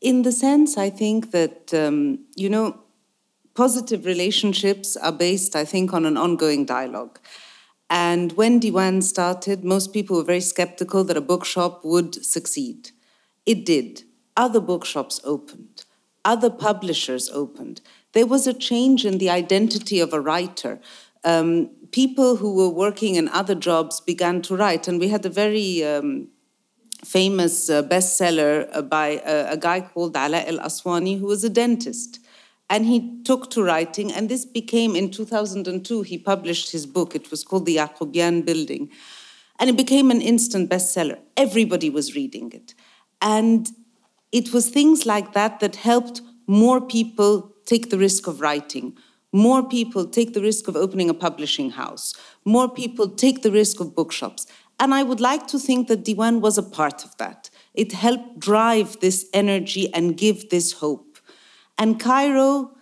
[0.00, 2.80] In the sense, I think that, um, you know,
[3.54, 7.18] positive relationships are based, I think, on an ongoing dialogue.
[7.90, 12.90] And when Diwan started, most people were very skeptical that a bookshop would succeed.
[13.46, 14.04] It did.
[14.36, 15.84] Other bookshops opened,
[16.24, 17.80] other publishers opened.
[18.12, 20.80] There was a change in the identity of a writer.
[21.24, 25.30] Um, people who were working in other jobs began to write, and we had a
[25.30, 26.28] very um,
[27.04, 32.20] famous uh, bestseller by a, a guy called Ala El Aswani, who was a dentist.
[32.70, 37.14] And he took to writing, and this became in 2002, he published his book.
[37.14, 38.90] It was called The Yaqubian Building.
[39.58, 41.18] And it became an instant bestseller.
[41.36, 42.74] Everybody was reading it.
[43.22, 43.70] And
[44.32, 48.96] it was things like that that helped more people take the risk of writing.
[49.32, 52.14] More people take the risk of opening a publishing house.
[52.44, 54.46] More people take the risk of bookshops.
[54.80, 57.50] And I would like to think that Diwan was a part of that.
[57.74, 61.18] It helped drive this energy and give this hope.
[61.76, 62.72] And Cairo,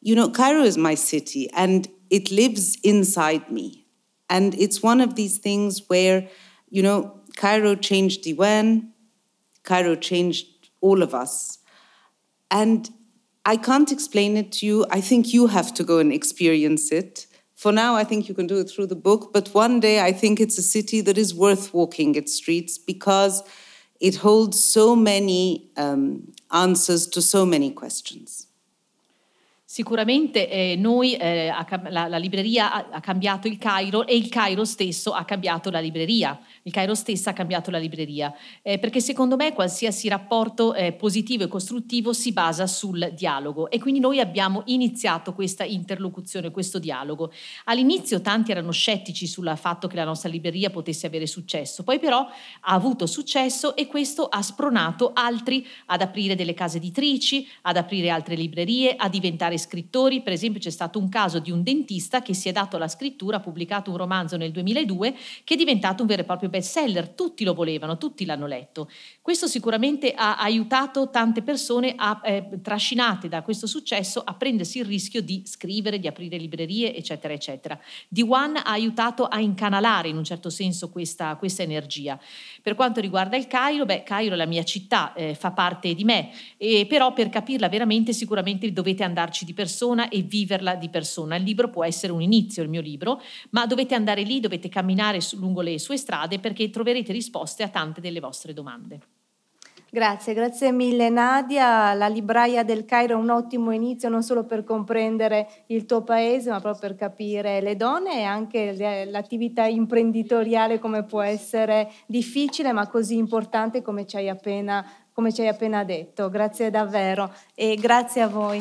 [0.00, 3.86] you know, Cairo is my city and it lives inside me.
[4.28, 6.28] And it's one of these things where,
[6.70, 8.88] you know, Cairo changed Diwan,
[9.62, 10.53] Cairo changed
[10.84, 11.58] all of us.
[12.50, 12.90] And
[13.46, 14.86] I can't explain it to you.
[14.90, 17.26] I think you have to go and experience it.
[17.54, 20.12] For now, I think you can do it through the book, but one day I
[20.12, 23.42] think it's a city that is worth walking its streets because
[24.00, 28.46] it holds so many um, answers to so many questions.
[29.64, 31.50] Sicuramente eh, noi, eh,
[31.88, 35.80] la, la, libreria ha, ha, cambiato il Cairo e il Cairo stesso ha cambiato la
[35.80, 36.38] libreria.
[36.66, 41.44] Il Cairo stesso ha cambiato la libreria, eh, perché secondo me qualsiasi rapporto eh, positivo
[41.44, 43.70] e costruttivo si basa sul dialogo.
[43.70, 47.30] E quindi noi abbiamo iniziato questa interlocuzione, questo dialogo.
[47.64, 52.20] All'inizio tanti erano scettici sul fatto che la nostra libreria potesse avere successo, poi però
[52.20, 58.08] ha avuto successo e questo ha spronato altri ad aprire delle case editrici, ad aprire
[58.08, 62.32] altre librerie, a diventare scrittori, per esempio c'è stato un caso di un dentista che
[62.32, 66.08] si è dato alla scrittura, ha pubblicato un romanzo nel 2002 che è diventato un
[66.08, 68.88] vero e proprio bestseller, tutti lo volevano, tutti l'hanno letto.
[69.20, 74.84] Questo sicuramente ha aiutato tante persone a, eh, trascinate da questo successo a prendersi il
[74.84, 77.76] rischio di scrivere, di aprire librerie, eccetera, eccetera.
[78.14, 82.20] D1 ha aiutato a incanalare in un certo senso questa, questa energia.
[82.64, 86.02] Per quanto riguarda il Cairo, beh, Cairo è la mia città, eh, fa parte di
[86.02, 91.36] me, e però per capirla veramente sicuramente dovete andarci di persona e viverla di persona.
[91.36, 95.18] Il libro può essere un inizio, il mio libro, ma dovete andare lì, dovete camminare
[95.32, 98.98] lungo le sue strade perché troverete risposte a tante delle vostre domande.
[99.94, 101.94] Grazie, grazie mille Nadia.
[101.94, 106.50] La libraia del Cairo è un ottimo inizio non solo per comprendere il tuo paese,
[106.50, 112.88] ma proprio per capire le donne e anche l'attività imprenditoriale come può essere difficile, ma
[112.88, 114.84] così importante come ci hai appena,
[115.30, 116.28] ci hai appena detto.
[116.28, 118.60] Grazie davvero e grazie a voi.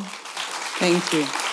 [0.77, 1.53] Thank you.